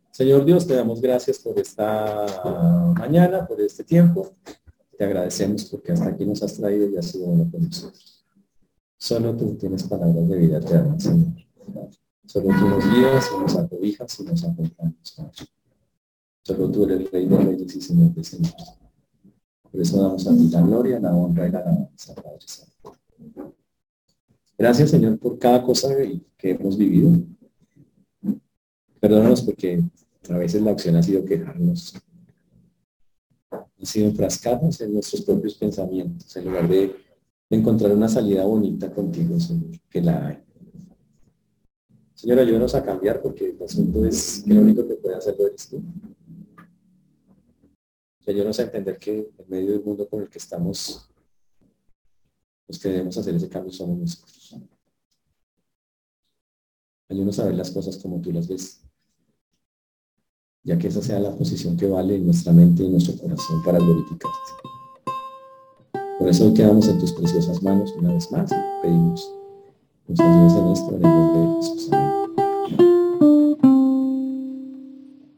[0.10, 2.26] Señor Dios, te damos gracias por esta
[2.98, 4.32] mañana, por este tiempo.
[4.98, 8.26] Te agradecemos porque hasta aquí nos has traído y has sido uno con nosotros.
[8.98, 11.40] Solo tú tienes palabras de vida eterna, Señor.
[12.30, 15.16] Solo tú nos guías y nos acobijas y nos acompañas,
[16.44, 18.78] Solo tú eres Rey de Reyes y Señor de Señores.
[19.64, 23.00] Por eso damos a ti la gloria, la honra y la alabanza, Padre Santo.
[24.56, 25.90] Gracias, Señor, por cada cosa
[26.38, 27.10] que hemos vivido.
[29.00, 29.82] Perdónanos porque
[30.30, 31.96] a veces la opción ha sido quejarnos.
[33.52, 36.96] Ha sido enfrascarnos en nuestros propios pensamientos en lugar de
[37.50, 40.49] encontrar una salida bonita contigo, Señor, que la hay.
[42.20, 45.70] Señor, ayúdanos a cambiar porque el asunto es que lo único que puede hacerlo eres
[45.70, 45.82] tú.
[48.28, 51.10] Ayúdanos a entender que en medio del mundo con el que estamos
[52.68, 54.58] Los que debemos hacer ese cambio somos nosotros.
[57.08, 58.82] Ayúdanos a ver las cosas como tú las ves,
[60.64, 63.80] ya que esa sea la posición que vale en nuestra mente y nuestro corazón para
[63.80, 64.38] glorificarte.
[66.20, 69.39] Por eso hoy quedamos en tus preciosas manos una vez más y pedimos
[70.10, 72.19] 我上次也是在那个地方的。